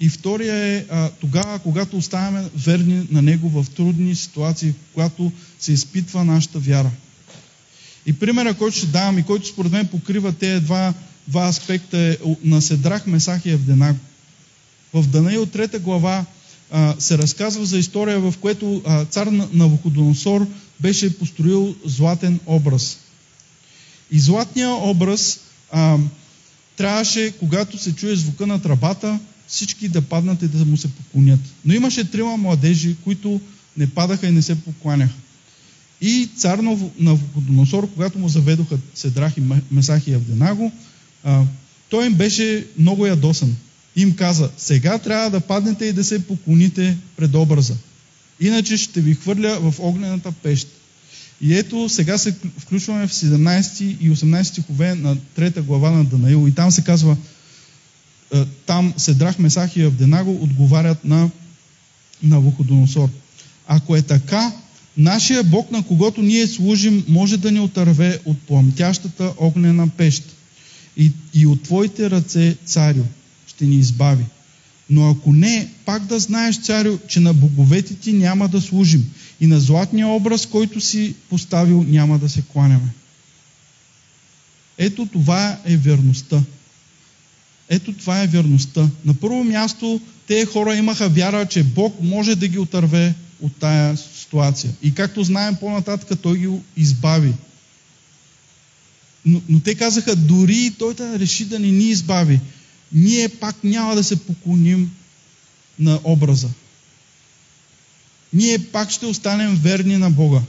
И 0.00 0.08
втория 0.08 0.54
е 0.54 0.84
а, 0.90 1.10
тогава, 1.10 1.58
когато 1.58 1.96
оставяме 1.96 2.48
верни 2.56 3.06
на 3.10 3.22
Него 3.22 3.48
в 3.48 3.70
трудни 3.70 4.14
ситуации, 4.16 4.74
когато 4.94 5.32
се 5.58 5.72
изпитва 5.72 6.24
нашата 6.24 6.58
вяра. 6.58 6.90
И 8.06 8.12
примера, 8.12 8.54
който 8.54 8.76
ще 8.76 8.86
давам 8.86 9.18
и 9.18 9.22
който 9.22 9.48
според 9.48 9.72
мен 9.72 9.86
покрива 9.86 10.32
тези 10.32 10.60
два, 10.64 10.94
два 11.28 11.48
аспекта 11.48 11.98
е 11.98 12.16
на 12.44 12.62
Седрах, 12.62 13.06
Месах 13.06 13.46
и 13.46 13.50
Евденаго. 13.50 13.98
В 14.94 15.06
Данаил 15.06 15.46
3 15.46 15.78
глава 15.78 16.24
а, 16.70 16.94
се 16.98 17.18
разказва 17.18 17.66
за 17.66 17.78
история, 17.78 18.20
в 18.20 18.34
което 18.40 18.82
а, 18.86 19.04
цар 19.04 19.26
Навуходоносор 19.52 20.46
беше 20.80 21.18
построил 21.18 21.74
златен 21.84 22.40
образ. 22.46 22.98
И 24.10 24.20
златния 24.20 24.70
образ 24.70 25.40
а, 25.72 25.98
трябваше, 26.76 27.32
когато 27.38 27.78
се 27.78 27.94
чуе 27.94 28.16
звука 28.16 28.46
на 28.46 28.62
трабата, 28.62 29.18
всички 29.46 29.88
да 29.88 30.02
паднат 30.02 30.42
и 30.42 30.48
да 30.48 30.64
му 30.64 30.76
се 30.76 30.88
поклонят. 30.90 31.40
Но 31.64 31.74
имаше 31.74 32.10
трима 32.10 32.36
младежи, 32.36 32.96
които 33.04 33.40
не 33.76 33.90
падаха 33.90 34.26
и 34.26 34.32
не 34.32 34.42
се 34.42 34.64
покланяха. 34.64 35.14
И 36.00 36.28
цар 36.36 36.58
на 36.58 36.78
Навуходоносор, 36.98 37.92
когато 37.92 38.18
му 38.18 38.28
заведоха 38.28 38.78
Седрах 38.94 39.36
и 39.36 39.42
Месах 39.70 40.06
и 40.06 40.14
Авденаго, 40.14 40.72
а, 41.24 41.42
той 41.90 42.06
им 42.06 42.14
беше 42.14 42.66
много 42.78 43.06
ядосан. 43.06 43.56
Им 43.96 44.16
каза, 44.16 44.50
сега 44.56 44.98
трябва 44.98 45.30
да 45.30 45.40
паднете 45.40 45.84
и 45.84 45.92
да 45.92 46.04
се 46.04 46.26
поклоните 46.26 46.96
пред 47.16 47.34
образа. 47.34 47.74
Иначе 48.40 48.76
ще 48.76 49.00
ви 49.00 49.14
хвърля 49.14 49.58
в 49.60 49.74
огнената 49.78 50.32
пещ. 50.32 50.68
И 51.40 51.54
ето 51.54 51.88
сега 51.88 52.18
се 52.18 52.34
включваме 52.58 53.06
в 53.06 53.12
17 53.12 53.82
и 54.00 54.10
18 54.10 54.42
стихове 54.42 54.94
на 54.94 55.16
трета 55.34 55.62
глава 55.62 55.90
на 55.90 56.04
Данаил. 56.04 56.48
И 56.48 56.54
там 56.54 56.70
се 56.70 56.84
казва, 56.84 57.16
там 58.66 58.94
Седрах, 58.96 59.38
Месах 59.38 59.76
и 59.76 59.82
Авденаго 59.82 60.42
отговарят 60.42 61.04
на 61.04 61.30
Навуходоносор. 62.22 63.08
Ако 63.66 63.96
е 63.96 64.02
така, 64.02 64.52
нашия 64.96 65.44
Бог, 65.44 65.70
на 65.70 65.82
когото 65.82 66.22
ние 66.22 66.46
служим, 66.46 67.04
може 67.08 67.36
да 67.36 67.52
ни 67.52 67.60
отърве 67.60 68.18
от 68.24 68.38
пламтящата 68.38 69.32
огнена 69.38 69.88
пещ 69.88 70.24
и, 70.98 71.12
и 71.34 71.46
от 71.46 71.62
твоите 71.62 72.10
ръце, 72.10 72.56
царю, 72.64 73.04
ще 73.46 73.64
ни 73.64 73.76
избави. 73.76 74.24
Но 74.90 75.10
ако 75.10 75.32
не, 75.32 75.68
пак 75.84 76.04
да 76.04 76.18
знаеш, 76.18 76.60
царю, 76.60 76.98
че 77.08 77.20
на 77.20 77.34
боговете 77.34 77.94
ти 77.94 78.12
няма 78.12 78.48
да 78.48 78.60
служим 78.60 79.10
и 79.40 79.46
на 79.46 79.60
златния 79.60 80.06
образ, 80.06 80.46
който 80.46 80.80
си 80.80 81.14
поставил, 81.30 81.84
няма 81.88 82.18
да 82.18 82.28
се 82.28 82.42
кланяме. 82.42 82.88
Ето 84.78 85.06
това 85.06 85.58
е 85.64 85.76
верността. 85.76 86.42
Ето 87.68 87.92
това 87.92 88.22
е 88.22 88.26
верността. 88.26 88.88
На 89.04 89.14
първо 89.14 89.44
място, 89.44 90.00
те 90.26 90.46
хора 90.46 90.76
имаха 90.76 91.08
вяра, 91.08 91.46
че 91.46 91.62
Бог 91.62 91.94
може 92.02 92.36
да 92.36 92.48
ги 92.48 92.58
отърве 92.58 93.14
от 93.40 93.56
тая 93.56 93.96
ситуация. 93.96 94.72
И 94.82 94.94
както 94.94 95.24
знаем 95.24 95.56
по-нататък, 95.60 96.18
Той 96.22 96.38
ги 96.38 96.48
избави. 96.76 97.32
Но, 99.28 99.42
но 99.48 99.60
те 99.60 99.74
казаха, 99.74 100.16
дори 100.16 100.74
той 100.78 100.94
да 100.94 101.18
реши 101.18 101.44
да 101.44 101.58
не 101.58 101.70
ни 101.70 101.84
избави, 101.84 102.40
ние 102.92 103.28
пак 103.28 103.64
няма 103.64 103.94
да 103.94 104.04
се 104.04 104.16
поклоним 104.16 104.90
на 105.78 106.00
образа. 106.04 106.48
Ние 108.32 108.58
пак 108.58 108.90
ще 108.90 109.06
останем 109.06 109.56
верни 109.56 109.96
на 109.96 110.10
Бога. 110.10 110.42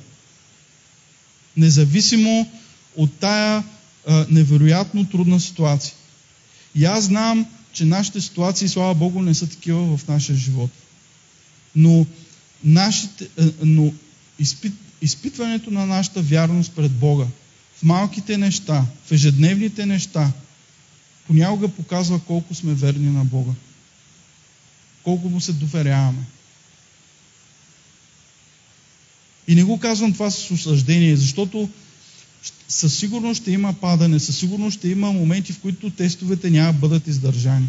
Независимо 1.58 2.52
от 2.96 3.14
тая 3.14 3.64
а, 4.08 4.26
невероятно 4.30 5.06
трудна 5.06 5.40
ситуация. 5.40 5.94
И 6.76 6.86
аз 6.86 7.04
знам, 7.04 7.46
че 7.74 7.86
нашите 7.86 8.22
ситуации, 8.22 8.68
слава 8.68 8.96
Богу, 8.96 9.22
не 9.22 9.36
са 9.36 9.48
такива 9.48 9.98
в 9.98 10.08
нашия 10.08 10.36
живот. 10.36 10.72
Но, 11.76 12.06
нашите, 12.64 13.28
но 13.64 13.94
изпит, 14.40 14.74
изпитването 15.02 15.72
на 15.72 15.86
нашата 15.86 16.22
вярност 16.22 16.72
пред 16.72 16.92
Бога, 16.92 17.26
в 17.80 17.84
малките 17.84 18.38
неща, 18.38 18.86
в 19.06 19.12
ежедневните 19.12 19.86
неща, 19.86 20.32
понякога 21.28 21.68
показва 21.68 22.20
колко 22.20 22.56
сме 22.56 22.74
верни 22.74 23.12
на 23.12 23.26
Бога. 23.26 23.52
Колко 25.04 25.30
му 25.30 25.42
се 25.42 25.54
доверяваме. 25.54 26.24
И 29.48 29.56
не 29.56 29.64
го 29.64 29.80
казвам 29.80 30.14
това 30.14 30.32
с 30.32 30.52
осъждение, 30.52 31.16
защото 31.16 31.70
със 32.68 32.98
сигурност 32.98 33.42
ще 33.42 33.52
има 33.52 33.74
падане, 33.74 34.20
със 34.20 34.38
сигурност 34.38 34.78
ще 34.78 34.90
има 34.90 35.12
моменти, 35.12 35.54
в 35.54 35.60
които 35.60 35.90
тестовете 35.90 36.50
няма 36.50 36.74
да 36.74 36.80
бъдат 36.80 37.08
издържани. 37.08 37.68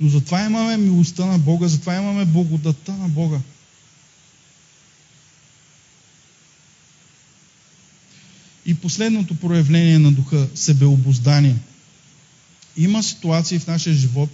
Но 0.00 0.08
затова 0.08 0.44
имаме 0.44 0.76
милостта 0.76 1.26
на 1.26 1.38
Бога, 1.38 1.68
затова 1.68 1.96
имаме 1.96 2.24
благодатта 2.24 2.92
на 2.92 3.08
Бога. 3.08 3.40
И 8.66 8.74
последното 8.74 9.34
проявление 9.34 9.98
на 9.98 10.12
духа– 10.12 10.48
себеобоздание. 10.54 11.56
Има 12.76 13.02
ситуации 13.02 13.58
в 13.58 13.66
нашия 13.66 13.94
живот, 13.94 14.30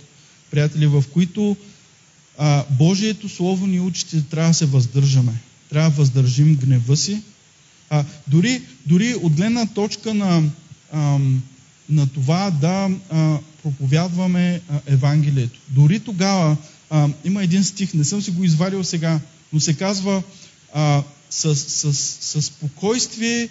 приятели, 0.50 0.86
в 0.86 1.04
които 1.12 1.56
а, 2.38 2.64
Божието 2.70 3.28
Слово 3.28 3.66
ни 3.66 3.80
учи, 3.80 4.04
че 4.04 4.22
трябва 4.22 4.50
да 4.50 4.54
се 4.54 4.66
въздържаме. 4.66 5.32
Трябва 5.70 5.90
да 5.90 5.96
въздържим 5.96 6.56
гнева 6.56 6.96
си. 6.96 7.22
А, 7.90 8.04
дори, 8.26 8.62
дори 8.86 9.14
от 9.14 9.32
гледна 9.32 9.66
точка 9.66 10.14
на, 10.14 10.42
а, 10.92 11.18
на 11.88 12.06
това 12.06 12.50
да 12.50 12.90
а, 13.10 13.38
проповядваме 13.62 14.60
а, 14.70 14.80
Евангелието. 14.86 15.60
Дори 15.68 16.00
тогава 16.00 16.56
а, 16.90 17.08
има 17.24 17.42
един 17.44 17.64
стих, 17.64 17.94
не 17.94 18.04
съм 18.04 18.22
си 18.22 18.30
го 18.30 18.44
извадил 18.44 18.84
сега, 18.84 19.20
но 19.52 19.60
се 19.60 19.74
казва 19.74 20.22
а, 20.74 21.02
с, 21.30 21.56
с, 21.56 21.94
с, 21.94 22.18
с 22.20 22.42
спокойствие 22.42 23.48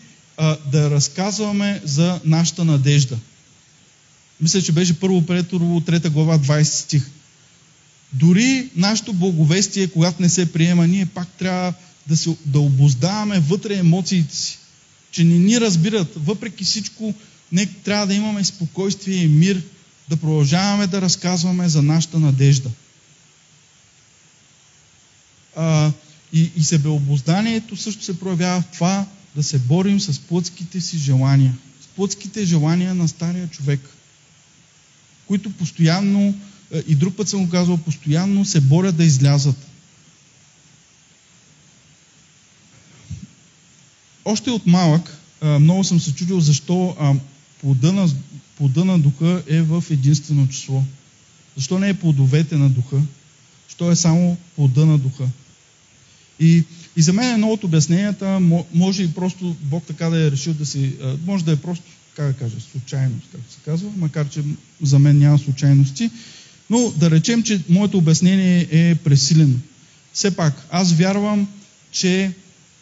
да 0.71 0.89
разказваме 0.91 1.81
за 1.83 2.19
нашата 2.25 2.65
надежда. 2.65 3.17
Мисля, 4.41 4.61
че 4.61 4.71
беше 4.71 4.99
първо 4.99 5.25
Петрово, 5.25 5.81
3 5.81 6.09
глава, 6.09 6.39
20 6.39 6.63
стих. 6.63 7.09
Дори 8.13 8.69
нашето 8.75 9.13
благовестие, 9.13 9.87
когато 9.87 10.21
не 10.21 10.29
се 10.29 10.53
приема, 10.53 10.87
ние 10.87 11.05
пак 11.05 11.27
трябва 11.27 11.73
да, 12.07 12.17
се, 12.17 12.35
да 12.45 12.59
обоздаваме 12.59 13.39
вътре 13.39 13.75
емоциите 13.75 14.35
си. 14.35 14.57
Че 15.11 15.23
не 15.23 15.37
ни 15.37 15.59
разбират. 15.59 16.13
Въпреки 16.15 16.63
всичко, 16.63 17.13
не 17.51 17.65
трябва 17.65 18.07
да 18.07 18.13
имаме 18.13 18.43
спокойствие 18.43 19.15
и 19.15 19.27
мир, 19.27 19.61
да 20.09 20.17
продължаваме 20.17 20.87
да 20.87 21.01
разказваме 21.01 21.69
за 21.69 21.81
нашата 21.81 22.19
надежда. 22.19 22.69
А, 25.55 25.91
и, 26.33 26.51
и 26.55 26.63
себеобозданието 26.63 27.75
също 27.75 28.03
се 28.03 28.19
проявява 28.19 28.61
в 28.61 28.73
това 28.73 29.05
да 29.37 29.43
се 29.43 29.59
борим 29.59 29.99
с 29.99 30.19
плътските 30.19 30.81
си 30.81 30.97
желания. 30.97 31.53
С 31.81 31.87
плътските 31.87 32.45
желания 32.45 32.95
на 32.95 33.07
стария 33.07 33.47
човек, 33.47 33.79
които 35.27 35.51
постоянно, 35.51 36.35
и 36.87 36.95
друг 36.95 37.15
път 37.15 37.29
съм 37.29 37.45
го 37.45 37.51
казвал, 37.51 37.77
постоянно 37.77 38.45
се 38.45 38.61
борят 38.61 38.97
да 38.97 39.03
излязат. 39.03 39.55
Още 44.25 44.49
от 44.49 44.67
малък 44.67 45.17
много 45.41 45.83
съм 45.83 45.99
се 45.99 46.15
чудил 46.15 46.39
защо 46.39 46.95
плода 47.61 47.91
на, 47.93 48.09
плода 48.55 48.85
на 48.85 48.99
духа 48.99 49.43
е 49.47 49.61
в 49.61 49.83
единствено 49.89 50.47
число. 50.47 50.83
Защо 51.55 51.79
не 51.79 51.89
е 51.89 51.99
плодовете 51.99 52.55
на 52.55 52.69
духа? 52.69 53.01
Защо 53.67 53.91
е 53.91 53.95
само 53.95 54.37
плода 54.55 54.85
на 54.85 54.97
духа? 54.97 55.29
И, 56.39 56.63
и 56.97 57.01
за 57.01 57.13
мен 57.13 57.33
едно 57.33 57.47
от 57.47 57.63
обясненията, 57.63 58.39
може 58.73 59.03
и 59.03 59.13
просто 59.13 59.55
Бог 59.61 59.83
така 59.87 60.09
да 60.09 60.27
е 60.27 60.31
решил 60.31 60.53
да 60.53 60.65
си, 60.65 60.93
може 61.25 61.45
да 61.45 61.51
е 61.51 61.55
просто, 61.55 61.85
как 62.15 62.27
да 62.27 62.33
кажа, 62.33 62.55
случайност, 62.71 63.27
както 63.31 63.53
се 63.53 63.59
казва, 63.65 63.91
макар 63.97 64.29
че 64.29 64.41
за 64.81 64.99
мен 64.99 65.17
няма 65.17 65.39
случайности, 65.39 66.11
но 66.69 66.91
да 66.91 67.11
речем, 67.11 67.43
че 67.43 67.61
моето 67.69 67.97
обяснение 67.97 68.67
е 68.71 68.95
пресилено. 68.95 69.55
Все 70.13 70.35
пак, 70.35 70.67
аз 70.71 70.93
вярвам, 70.93 71.47
че 71.91 72.33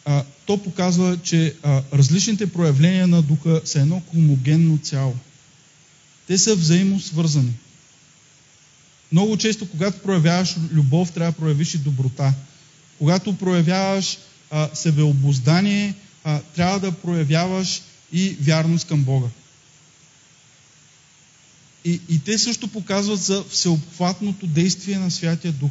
а, 0.04 0.24
то 0.46 0.62
показва, 0.62 1.18
че 1.22 1.54
а, 1.62 1.82
различните 1.92 2.46
проявления 2.46 3.06
на 3.06 3.22
духа 3.22 3.60
са 3.64 3.80
едно 3.80 4.02
хомогенно 4.10 4.78
цяло. 4.78 5.14
Те 6.26 6.38
са 6.38 6.54
взаимосвързани. 6.54 7.52
Много 9.12 9.36
често, 9.36 9.70
когато 9.70 10.02
проявяваш 10.02 10.56
любов, 10.72 11.12
трябва 11.12 11.32
да 11.32 11.38
проявиш 11.38 11.74
и 11.74 11.78
доброта. 11.78 12.34
Когато 12.98 13.38
проявяваш 13.38 14.18
а, 14.50 14.70
себеобоздание, 14.74 15.94
а, 16.24 16.40
трябва 16.54 16.80
да 16.80 16.92
проявяваш 16.92 17.82
и 18.12 18.36
вярност 18.40 18.88
към 18.88 19.04
Бога. 19.04 19.28
И, 21.84 22.00
и 22.08 22.18
те 22.18 22.38
също 22.38 22.68
показват 22.68 23.20
за 23.20 23.44
всеобхватното 23.50 24.46
действие 24.46 24.98
на 24.98 25.10
Святия 25.10 25.52
Дух. 25.52 25.70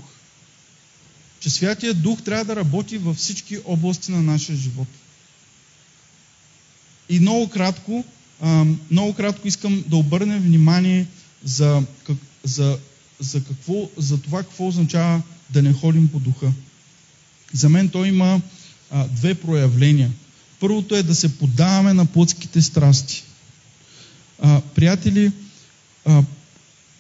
Че 1.39 1.49
Святия 1.49 1.93
Дух 1.93 2.21
трябва 2.21 2.45
да 2.45 2.55
работи 2.55 2.97
във 2.97 3.17
всички 3.17 3.57
области 3.65 4.11
на 4.11 4.21
нашия 4.21 4.55
живот. 4.55 4.87
И 7.09 7.19
много 7.19 7.49
кратко, 7.49 8.03
много 8.91 9.13
кратко 9.13 9.47
искам 9.47 9.83
да 9.87 9.95
обърнем 9.95 10.39
внимание 10.39 11.07
за, 11.43 11.83
за, 12.43 12.79
за, 13.19 13.43
какво, 13.43 13.89
за 13.97 14.21
това 14.21 14.43
какво 14.43 14.67
означава 14.67 15.21
да 15.49 15.61
не 15.61 15.73
ходим 15.73 16.07
по 16.07 16.19
духа. 16.19 16.51
За 17.53 17.69
мен 17.69 17.89
той 17.89 18.07
има 18.07 18.41
а, 18.91 19.07
две 19.07 19.33
проявления. 19.33 20.11
Първото 20.59 20.95
е 20.95 21.03
да 21.03 21.15
се 21.15 21.37
подаваме 21.37 21.93
на 21.93 22.05
плътските 22.05 22.61
страсти. 22.61 23.23
А, 24.41 24.61
приятели, 24.61 25.31
а, 26.05 26.23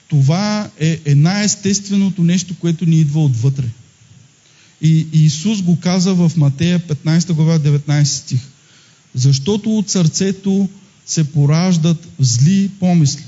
това 0.07 0.69
е, 0.79 0.99
е 1.05 1.15
най-естественото 1.15 2.23
нещо, 2.23 2.55
което 2.59 2.85
ни 2.85 2.99
идва 2.99 3.23
отвътре. 3.23 3.65
И, 4.81 5.07
Исус 5.13 5.61
го 5.61 5.79
каза 5.79 6.13
в 6.13 6.31
Матея 6.37 6.79
15 6.79 7.33
глава 7.33 7.59
19 7.59 8.03
стих. 8.03 8.41
Защото 9.15 9.77
от 9.77 9.89
сърцето 9.89 10.69
се 11.05 11.31
пораждат 11.31 12.07
зли 12.19 12.69
помисли, 12.79 13.23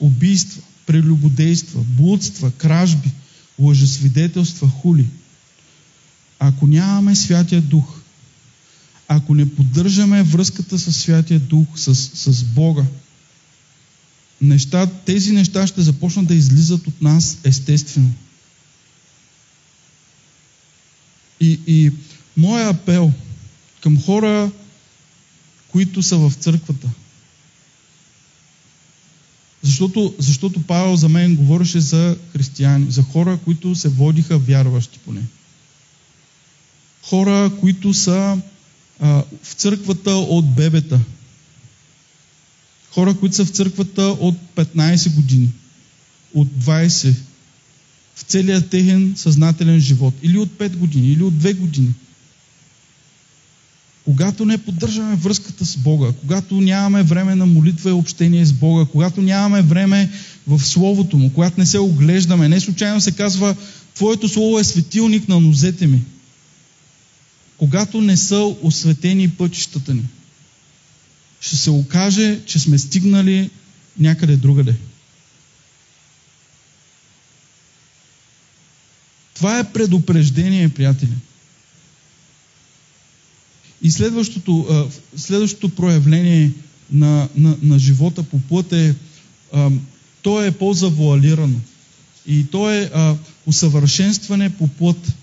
убийства, 0.00 0.62
прелюбодейства, 0.86 1.80
блудства, 1.88 2.50
кражби, 2.50 3.10
лъжесвидетелства, 3.58 4.68
хули– 4.68 5.06
ако 6.38 6.66
нямаме 6.66 7.16
Святия 7.16 7.62
Дух, 7.62 8.00
ако 9.08 9.34
не 9.34 9.54
поддържаме 9.54 10.22
връзката 10.22 10.78
с 10.78 10.92
Святия 10.92 11.40
Дух, 11.40 11.66
с, 11.76 11.94
с 11.94 12.44
Бога, 12.44 12.84
неща, 14.40 14.86
тези 14.86 15.32
неща 15.32 15.66
ще 15.66 15.82
започнат 15.82 16.26
да 16.26 16.34
излизат 16.34 16.86
от 16.86 17.02
нас 17.02 17.38
естествено. 17.44 18.10
И, 21.40 21.60
и 21.66 21.92
моя 22.36 22.68
апел 22.68 23.12
към 23.80 24.02
хора, 24.02 24.50
които 25.68 26.02
са 26.02 26.16
в 26.16 26.32
църквата, 26.34 26.90
защото, 29.62 30.14
защото 30.18 30.62
Павел 30.62 30.96
за 30.96 31.08
мен 31.08 31.36
говореше 31.36 31.80
за 31.80 32.16
християни, 32.32 32.90
за 32.90 33.02
хора, 33.02 33.38
които 33.44 33.74
се 33.74 33.88
водиха 33.88 34.38
вярващи 34.38 34.98
поне 34.98 35.22
хора, 37.08 37.50
които 37.60 37.94
са 37.94 38.38
а, 39.00 39.22
в 39.42 39.54
църквата 39.54 40.10
от 40.10 40.54
бебета. 40.54 41.00
Хора, 42.90 43.14
които 43.14 43.36
са 43.36 43.44
в 43.44 43.50
църквата 43.50 44.02
от 44.02 44.36
15 44.56 45.14
години, 45.14 45.48
от 46.34 46.48
20, 46.48 47.14
в 48.14 48.22
целия 48.22 48.68
техен 48.68 49.12
съзнателен 49.16 49.80
живот, 49.80 50.14
или 50.22 50.38
от 50.38 50.48
5 50.48 50.76
години, 50.76 51.12
или 51.12 51.22
от 51.22 51.34
2 51.34 51.56
години. 51.56 51.94
Когато 54.04 54.44
не 54.44 54.58
поддържаме 54.58 55.16
връзката 55.16 55.66
с 55.66 55.76
Бога, 55.76 56.12
когато 56.20 56.60
нямаме 56.60 57.02
време 57.02 57.34
на 57.34 57.46
молитва 57.46 57.90
и 57.90 57.92
общение 57.92 58.44
с 58.44 58.52
Бога, 58.52 58.84
когато 58.92 59.22
нямаме 59.22 59.62
време 59.62 60.10
в 60.46 60.60
Словото 60.60 61.16
Му, 61.16 61.32
когато 61.34 61.60
не 61.60 61.66
се 61.66 61.78
оглеждаме, 61.78 62.48
не 62.48 62.60
случайно 62.60 63.00
се 63.00 63.12
казва, 63.12 63.56
Твоето 63.94 64.28
Слово 64.28 64.58
е 64.58 64.64
светилник 64.64 65.28
на 65.28 65.40
нозете 65.40 65.86
ми 65.86 66.02
когато 67.64 68.00
не 68.00 68.16
са 68.16 68.54
осветени 68.62 69.30
пътищата 69.30 69.94
ни. 69.94 70.04
ще 71.40 71.56
се 71.56 71.70
окаже, 71.70 72.40
че 72.46 72.58
сме 72.58 72.78
стигнали 72.78 73.50
някъде 73.98 74.36
другаде. 74.36 74.74
Това 79.34 79.58
е 79.58 79.72
предупреждение, 79.72 80.68
приятели. 80.68 81.12
И 83.82 83.90
следващото, 83.90 84.88
следващото 85.16 85.74
проявление 85.74 86.50
на, 86.90 87.28
на, 87.36 87.56
на 87.62 87.78
живота 87.78 88.22
по 88.22 88.40
път 88.40 88.72
е, 88.72 88.94
то 90.22 90.44
е 90.44 90.50
по-завуалирано. 90.50 91.60
И 92.26 92.46
то 92.46 92.70
е 92.70 92.90
усъвършенстване 93.46 94.56
по 94.56 94.68
път. 94.68 95.14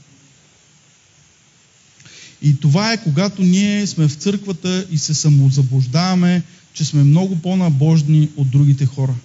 И 2.42 2.60
това 2.60 2.94
е 2.94 3.04
когато 3.04 3.42
ние 3.42 3.88
сме 3.88 4.08
в 4.08 4.14
църквата 4.14 4.86
и 4.92 4.98
се 4.98 5.14
самозаблуждаваме, 5.14 6.44
че 6.74 6.86
сме 6.86 7.04
много 7.04 7.36
по-набожни 7.36 8.30
от 8.38 8.50
другите 8.50 8.86
хора. 8.86 9.16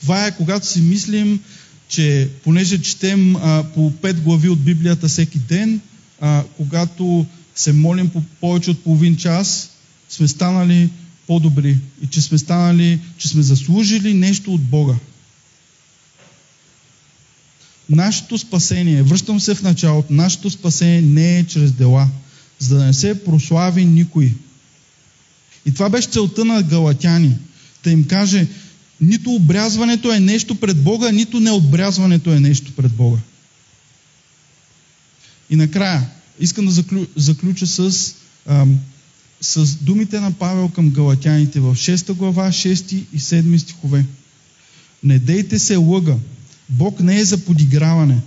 Това 0.00 0.26
е 0.26 0.36
когато 0.36 0.66
си 0.66 0.80
мислим, 0.80 1.40
че 1.88 2.28
понеже 2.44 2.82
четем 2.82 3.36
а, 3.36 3.64
по 3.74 3.92
пет 3.92 4.20
глави 4.20 4.48
от 4.48 4.60
Библията 4.60 5.08
всеки 5.08 5.38
ден, 5.38 5.80
а, 6.20 6.44
когато 6.56 7.26
се 7.54 7.72
молим 7.72 8.08
по 8.08 8.22
повече 8.40 8.70
от 8.70 8.84
половин 8.84 9.16
час, 9.16 9.70
сме 10.08 10.28
станали 10.28 10.90
по-добри 11.26 11.78
и 12.02 12.06
че 12.06 12.22
сме 12.22 12.38
станали, 12.38 12.98
че 13.18 13.28
сме 13.28 13.42
заслужили 13.42 14.14
нещо 14.14 14.54
от 14.54 14.62
Бога. 14.62 14.94
Нашето 17.90 18.38
спасение, 18.38 19.02
връщам 19.02 19.40
се 19.40 19.54
в 19.54 19.62
началото, 19.62 20.12
нашето 20.12 20.50
спасение 20.50 21.02
не 21.02 21.38
е 21.38 21.46
чрез 21.46 21.72
дела, 21.72 22.08
за 22.58 22.78
да 22.78 22.84
не 22.84 22.92
се 22.92 23.24
прослави 23.24 23.84
никой. 23.84 24.34
И 25.66 25.74
това 25.74 25.90
беше 25.90 26.08
целта 26.08 26.44
на 26.44 26.62
галатяни. 26.62 27.36
Да 27.84 27.90
им 27.90 28.04
каже, 28.04 28.46
нито 29.00 29.30
обрязването 29.30 30.12
е 30.12 30.20
нещо 30.20 30.54
пред 30.54 30.82
Бога, 30.82 31.12
нито 31.12 31.40
неотбрязването 31.40 32.32
е 32.32 32.40
нещо 32.40 32.72
пред 32.76 32.92
Бога. 32.92 33.18
И 35.50 35.56
накрая, 35.56 36.10
искам 36.40 36.66
да 36.66 36.72
заклю, 36.72 37.06
заключа 37.16 37.66
с, 37.66 38.14
ам, 38.46 38.78
с 39.40 39.74
думите 39.74 40.20
на 40.20 40.32
Павел 40.32 40.68
към 40.68 40.90
галатяните 40.90 41.60
в 41.60 41.74
6 41.74 42.12
глава, 42.12 42.48
6 42.48 43.04
и 43.12 43.18
7 43.18 43.56
стихове. 43.58 44.04
Не 45.04 45.18
дейте 45.18 45.58
се 45.58 45.76
лъга. 45.76 46.16
Бог 46.70 47.00
не 47.00 47.20
е 47.20 47.24
за 47.24 47.38
подиграване, 47.38 48.18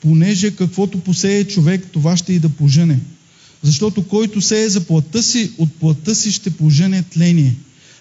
понеже 0.00 0.56
каквото 0.56 1.00
посее 1.00 1.44
човек, 1.44 1.86
това 1.92 2.16
ще 2.16 2.32
и 2.32 2.38
да 2.38 2.48
пожене. 2.48 2.98
Защото 3.62 4.08
който 4.08 4.40
сее 4.40 4.68
за 4.68 4.80
плътта 4.80 5.22
си, 5.22 5.50
от 5.58 5.72
плътта 5.72 6.14
си 6.14 6.32
ще 6.32 6.50
пожене 6.50 7.02
тление, 7.02 7.54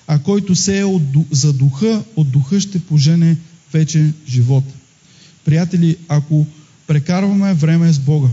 а 0.07 0.19
който 0.19 0.55
сее 0.55 0.83
от, 0.83 1.01
за 1.31 1.53
духа, 1.53 2.03
от 2.15 2.31
духа 2.31 2.61
ще 2.61 2.79
пожене 2.79 3.37
вече 3.73 4.13
живот. 4.27 4.63
Приятели, 5.45 5.97
ако 6.07 6.45
прекарваме 6.87 7.53
време 7.53 7.93
с 7.93 7.99
Бога, 7.99 8.29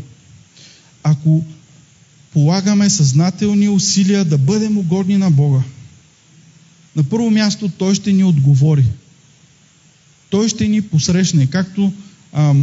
ако 1.02 1.44
полагаме 2.32 2.90
съзнателни 2.90 3.68
усилия 3.68 4.24
да 4.24 4.38
бъдем 4.38 4.78
угодни 4.78 5.16
на 5.16 5.30
Бога, 5.30 5.62
на 6.96 7.04
първо 7.04 7.30
място 7.30 7.68
Той 7.68 7.94
ще 7.94 8.12
ни 8.12 8.24
отговори. 8.24 8.84
Той 10.30 10.48
ще 10.48 10.68
ни 10.68 10.82
посрещне, 10.82 11.46
както, 11.46 11.92
а, 12.32 12.54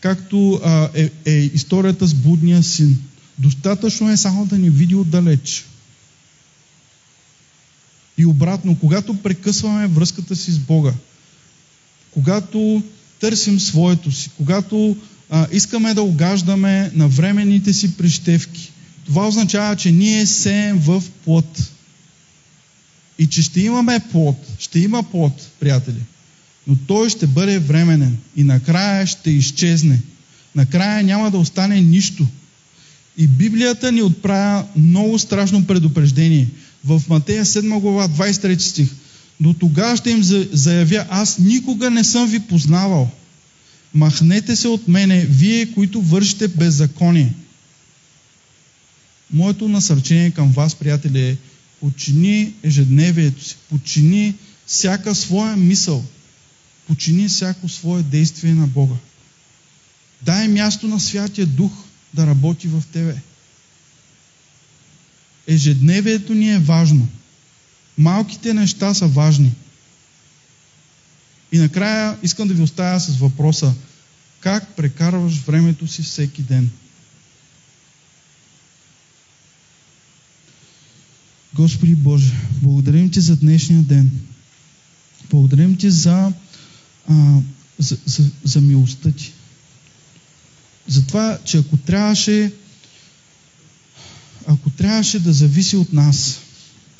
както 0.00 0.60
а, 0.64 0.88
е, 0.94 1.10
е 1.24 1.32
историята 1.32 2.06
с 2.06 2.14
блудния 2.14 2.62
син. 2.62 2.98
Достатъчно 3.38 4.10
е 4.10 4.16
само 4.16 4.46
да 4.46 4.58
ни 4.58 4.70
види 4.70 4.94
отдалеч. 4.94 5.64
И 8.18 8.26
обратно, 8.26 8.78
когато 8.78 9.22
прекъсваме 9.22 9.86
връзката 9.86 10.36
си 10.36 10.52
с 10.52 10.58
Бога, 10.58 10.92
когато 12.10 12.82
търсим 13.20 13.60
своето 13.60 14.12
си, 14.12 14.30
когато 14.36 14.96
а, 15.30 15.46
искаме 15.52 15.94
да 15.94 16.02
огаждаме 16.02 16.90
на 16.94 17.08
временните 17.08 17.72
си 17.72 17.96
прищевки, 17.96 18.72
това 19.04 19.28
означава, 19.28 19.76
че 19.76 19.92
ние 19.92 20.26
сеем 20.26 20.78
в 20.78 21.02
плод. 21.24 21.70
И 23.18 23.26
че 23.26 23.42
ще 23.42 23.60
имаме 23.60 24.00
плод, 24.12 24.36
ще 24.58 24.80
има 24.80 25.02
плод, 25.02 25.50
приятели. 25.60 26.00
Но 26.66 26.76
той 26.86 27.10
ще 27.10 27.26
бъде 27.26 27.58
временен 27.58 28.16
и 28.36 28.44
накрая 28.44 29.06
ще 29.06 29.30
изчезне. 29.30 30.00
Накрая 30.54 31.02
няма 31.02 31.30
да 31.30 31.38
остане 31.38 31.80
нищо. 31.80 32.26
И 33.18 33.26
Библията 33.26 33.92
ни 33.92 34.02
отправя 34.02 34.66
много 34.76 35.18
страшно 35.18 35.66
предупреждение. 35.66 36.48
В 36.84 37.02
Матея 37.08 37.44
7 37.44 37.80
глава 37.80 38.08
23 38.08 38.58
стих. 38.58 38.88
Но 39.40 39.54
тогава 39.54 39.96
ще 39.96 40.10
им 40.10 40.22
заявя, 40.52 41.06
аз 41.10 41.38
никога 41.38 41.90
не 41.90 42.04
съм 42.04 42.30
ви 42.30 42.40
познавал. 42.40 43.10
Махнете 43.94 44.56
се 44.56 44.68
от 44.68 44.88
мене, 44.88 45.26
вие, 45.30 45.66
които 45.66 46.02
вършите 46.02 46.48
беззаконие. 46.48 47.34
Моето 49.32 49.68
насърчение 49.68 50.30
към 50.30 50.52
вас, 50.52 50.74
приятели, 50.74 51.20
е 51.20 51.36
почини 51.80 52.52
ежедневието 52.62 53.44
си, 53.44 53.56
почини 53.70 54.34
всяка 54.66 55.14
своя 55.14 55.56
мисъл, 55.56 56.04
почини 56.92 57.28
всяко 57.28 57.68
свое 57.68 58.02
действие 58.02 58.54
на 58.54 58.66
Бога. 58.66 58.94
Дай 60.22 60.48
място 60.48 60.88
на 60.88 61.00
Святия 61.00 61.46
Дух 61.46 61.72
да 62.14 62.26
работи 62.26 62.68
в 62.68 62.82
тебе. 62.92 63.16
Ежедневието 65.46 66.34
ни 66.34 66.52
е 66.52 66.58
важно. 66.58 67.08
Малките 67.98 68.54
неща 68.54 68.94
са 68.94 69.06
важни. 69.06 69.52
И 71.52 71.58
накрая 71.58 72.18
искам 72.22 72.48
да 72.48 72.54
ви 72.54 72.62
оставя 72.62 73.00
с 73.00 73.16
въпроса 73.16 73.74
как 74.40 74.76
прекарваш 74.76 75.34
времето 75.34 75.86
си 75.86 76.02
всеки 76.02 76.42
ден? 76.42 76.70
Господи 81.54 81.94
Боже, 81.94 82.32
благодарим 82.62 83.10
Ти 83.10 83.20
за 83.20 83.36
днешния 83.36 83.82
ден. 83.82 84.10
Благодарим 85.30 85.76
Ти 85.76 85.90
за, 85.90 86.32
а, 87.08 87.38
за, 87.78 87.98
за, 88.06 88.30
за 88.44 88.60
милостта 88.60 89.10
Ти. 89.12 89.32
За 90.88 91.06
това, 91.06 91.38
че 91.44 91.58
ако 91.58 91.76
трябваше 91.76 92.52
ако 94.46 94.70
трябваше 94.70 95.18
да 95.18 95.32
зависи 95.32 95.76
от 95.76 95.92
нас, 95.92 96.38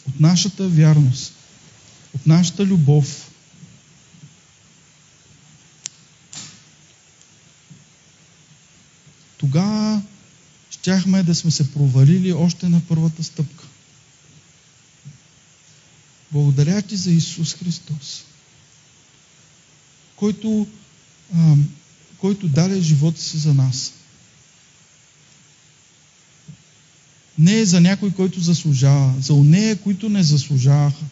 от 0.09 0.21
нашата 0.21 0.69
вярност, 0.69 1.33
от 2.15 2.27
нашата 2.27 2.67
любов, 2.67 3.31
тогава 9.39 10.03
щяхме 10.71 11.23
да 11.23 11.35
сме 11.35 11.51
се 11.51 11.73
провалили 11.73 12.33
още 12.33 12.69
на 12.69 12.81
първата 12.89 13.25
стъпка. 13.25 13.65
Благодаря 16.33 16.83
ти 16.83 16.97
за 16.97 17.11
Исус 17.11 17.55
Христос, 17.55 18.25
който, 20.23 20.67
а, 21.35 21.55
който 22.19 22.49
даде 22.49 22.81
живота 22.81 23.21
си 23.21 23.39
за 23.39 23.55
нас. 23.55 23.93
Не 27.39 27.59
е 27.59 27.65
за 27.65 27.81
някой, 27.81 28.11
който 28.11 28.41
заслужава, 28.41 29.15
за 29.21 29.35
онея, 29.35 29.77
които 29.77 30.09
не 30.09 30.23
заслужаваха. 30.23 31.05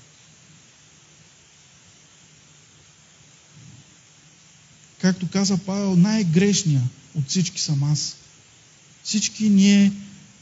Както 5.00 5.28
каза 5.28 5.58
Павел, 5.58 5.96
най-грешния 5.96 6.82
от 7.14 7.28
всички 7.28 7.60
съм 7.60 7.84
аз. 7.84 8.16
Всички 9.04 9.48
ние, 9.48 9.92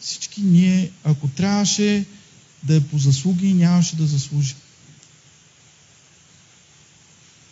всички 0.00 0.42
ние, 0.42 0.90
ако 1.04 1.28
трябваше 1.28 2.06
да 2.62 2.76
е 2.76 2.80
по 2.80 2.98
заслуги, 2.98 3.54
нямаше 3.54 3.96
да 3.96 4.06
заслужи. 4.06 4.54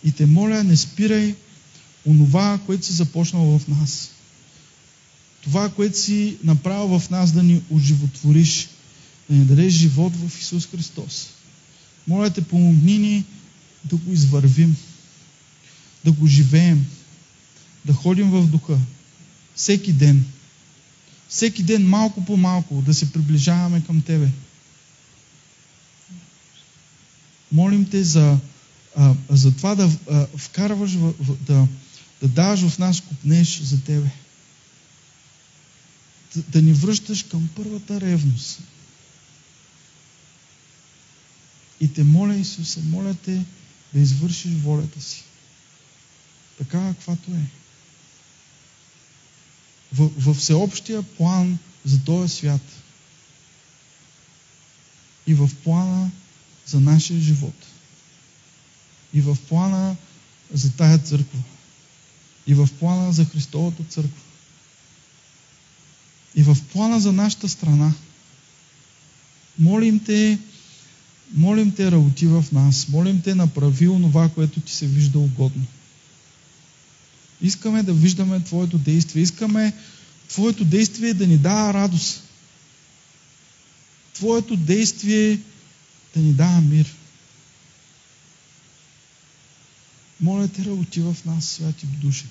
И 0.06 0.12
те 0.12 0.26
моля, 0.26 0.64
не 0.64 0.76
спирай 0.76 1.34
онова, 2.06 2.60
което 2.66 2.86
си 2.86 2.92
започнал 2.92 3.58
в 3.58 3.68
нас. 3.68 4.10
Това, 5.40 5.68
което 5.68 5.98
си 5.98 6.36
направил 6.44 6.98
в 6.98 7.10
нас 7.10 7.32
да 7.32 7.42
ни 7.42 7.62
оживотвориш, 7.70 8.68
да 9.30 9.36
ни 9.36 9.44
дадеш 9.44 9.72
живот 9.72 10.12
в 10.16 10.40
Исус 10.40 10.66
Христос. 10.66 11.28
Моля 12.08 12.30
те, 12.30 12.42
помогни 12.42 12.98
ни 12.98 13.24
да 13.84 13.96
го 13.96 14.12
извървим, 14.12 14.76
да 16.04 16.12
го 16.12 16.26
живеем, 16.26 16.86
да 17.84 17.92
ходим 17.92 18.30
в 18.30 18.46
духа 18.46 18.78
всеки 19.54 19.92
ден. 19.92 20.24
Всеки 21.28 21.62
ден 21.62 21.88
малко 21.88 22.24
по 22.24 22.36
малко 22.36 22.82
да 22.82 22.94
се 22.94 23.12
приближаваме 23.12 23.82
към 23.86 24.02
Тебе. 24.02 24.28
Молим 27.52 27.84
Те 27.84 28.04
за, 28.04 28.38
а, 28.96 29.14
за 29.30 29.56
това 29.56 29.74
да 29.74 29.90
а, 30.10 30.26
вкарваш, 30.36 30.92
в, 30.92 31.36
да, 31.46 31.68
да 32.22 32.28
даваш 32.28 32.60
в 32.60 32.78
нас 32.78 33.00
купнеш 33.00 33.60
за 33.60 33.84
Тебе 33.84 34.10
да, 36.36 36.42
да 36.42 36.62
ни 36.62 36.72
връщаш 36.72 37.22
към 37.22 37.48
първата 37.56 38.00
ревност. 38.00 38.60
И 41.80 41.92
те 41.92 42.04
моля, 42.04 42.34
Исусе, 42.34 42.80
моля 42.80 43.14
те 43.14 43.44
да 43.94 44.00
извършиш 44.00 44.52
волята 44.52 45.00
си. 45.00 45.24
Така 46.58 46.94
каквато 46.94 47.30
е. 47.30 47.50
В, 49.92 50.10
във 50.18 50.36
всеобщия 50.36 51.02
план 51.02 51.58
за 51.84 52.04
този 52.04 52.34
свят 52.34 52.62
и 55.26 55.34
в 55.34 55.50
плана 55.64 56.10
за 56.66 56.80
нашия 56.80 57.20
живот 57.20 57.66
и 59.14 59.20
в 59.20 59.36
плана 59.48 59.96
за 60.52 60.72
тая 60.72 60.98
църква 60.98 61.38
и 62.46 62.54
в 62.54 62.68
плана 62.80 63.12
за 63.12 63.24
Христовата 63.24 63.82
църква 63.84 64.22
и 66.36 66.42
в 66.42 66.56
плана 66.72 67.00
за 67.00 67.12
нашата 67.12 67.48
страна. 67.48 67.94
Молим 69.58 70.00
те, 70.04 70.38
молим 71.34 71.72
те 71.72 71.90
работи 71.90 72.26
в 72.26 72.44
нас, 72.52 72.88
молим 72.88 73.20
те 73.20 73.34
направи 73.34 73.88
онова, 73.88 74.28
което 74.28 74.60
ти 74.60 74.72
се 74.72 74.86
вижда 74.86 75.18
угодно. 75.18 75.66
Искаме 77.42 77.82
да 77.82 77.92
виждаме 77.92 78.40
Твоето 78.40 78.78
действие, 78.78 79.22
искаме 79.22 79.72
Твоето 80.28 80.64
действие 80.64 81.14
да 81.14 81.26
ни 81.26 81.38
дава 81.38 81.74
радост. 81.74 82.22
Твоето 84.14 84.56
действие 84.56 85.38
да 86.14 86.22
ни 86.22 86.32
дава 86.32 86.60
мир. 86.60 86.95
Моля 90.20 90.48
те, 90.48 90.64
работи 90.64 91.00
в 91.00 91.16
нас, 91.24 91.44
святи 91.44 91.86
душе. 91.86 92.24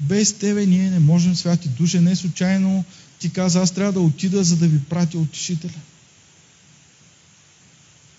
Без 0.00 0.32
Тебе 0.32 0.66
ние 0.66 0.90
не 0.90 0.98
можем, 0.98 1.36
святи 1.36 1.68
душе. 1.68 2.00
Не 2.00 2.16
случайно 2.16 2.84
ти 3.18 3.32
каза, 3.32 3.62
аз 3.62 3.72
трябва 3.72 3.92
да 3.92 4.00
отида, 4.00 4.44
за 4.44 4.56
да 4.56 4.68
ви 4.68 4.84
пратя 4.84 5.18
утешителя. 5.18 5.80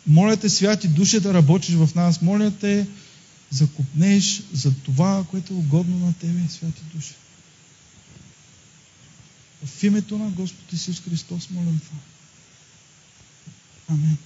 Моля 0.08 0.38
те, 0.38 0.50
святи 0.50 0.88
душе, 0.88 1.20
да 1.20 1.34
работиш 1.34 1.76
в 1.76 1.90
нас. 1.96 2.22
Моля 2.22 2.52
те, 2.52 2.88
закупнеш 3.50 4.44
за 4.54 4.74
това, 4.74 5.26
което 5.32 5.54
е 5.54 5.58
угодно 5.58 6.00
на 6.00 6.14
Тебе, 6.14 6.50
святи 6.50 6.82
душе. 6.96 7.14
В 9.66 9.84
името 9.84 10.18
на 10.18 10.30
Господ 10.30 10.74
Исус 10.74 11.02
Христос 11.02 11.50
молим 11.50 11.80
това. 11.80 12.00
Амин. 13.90 14.18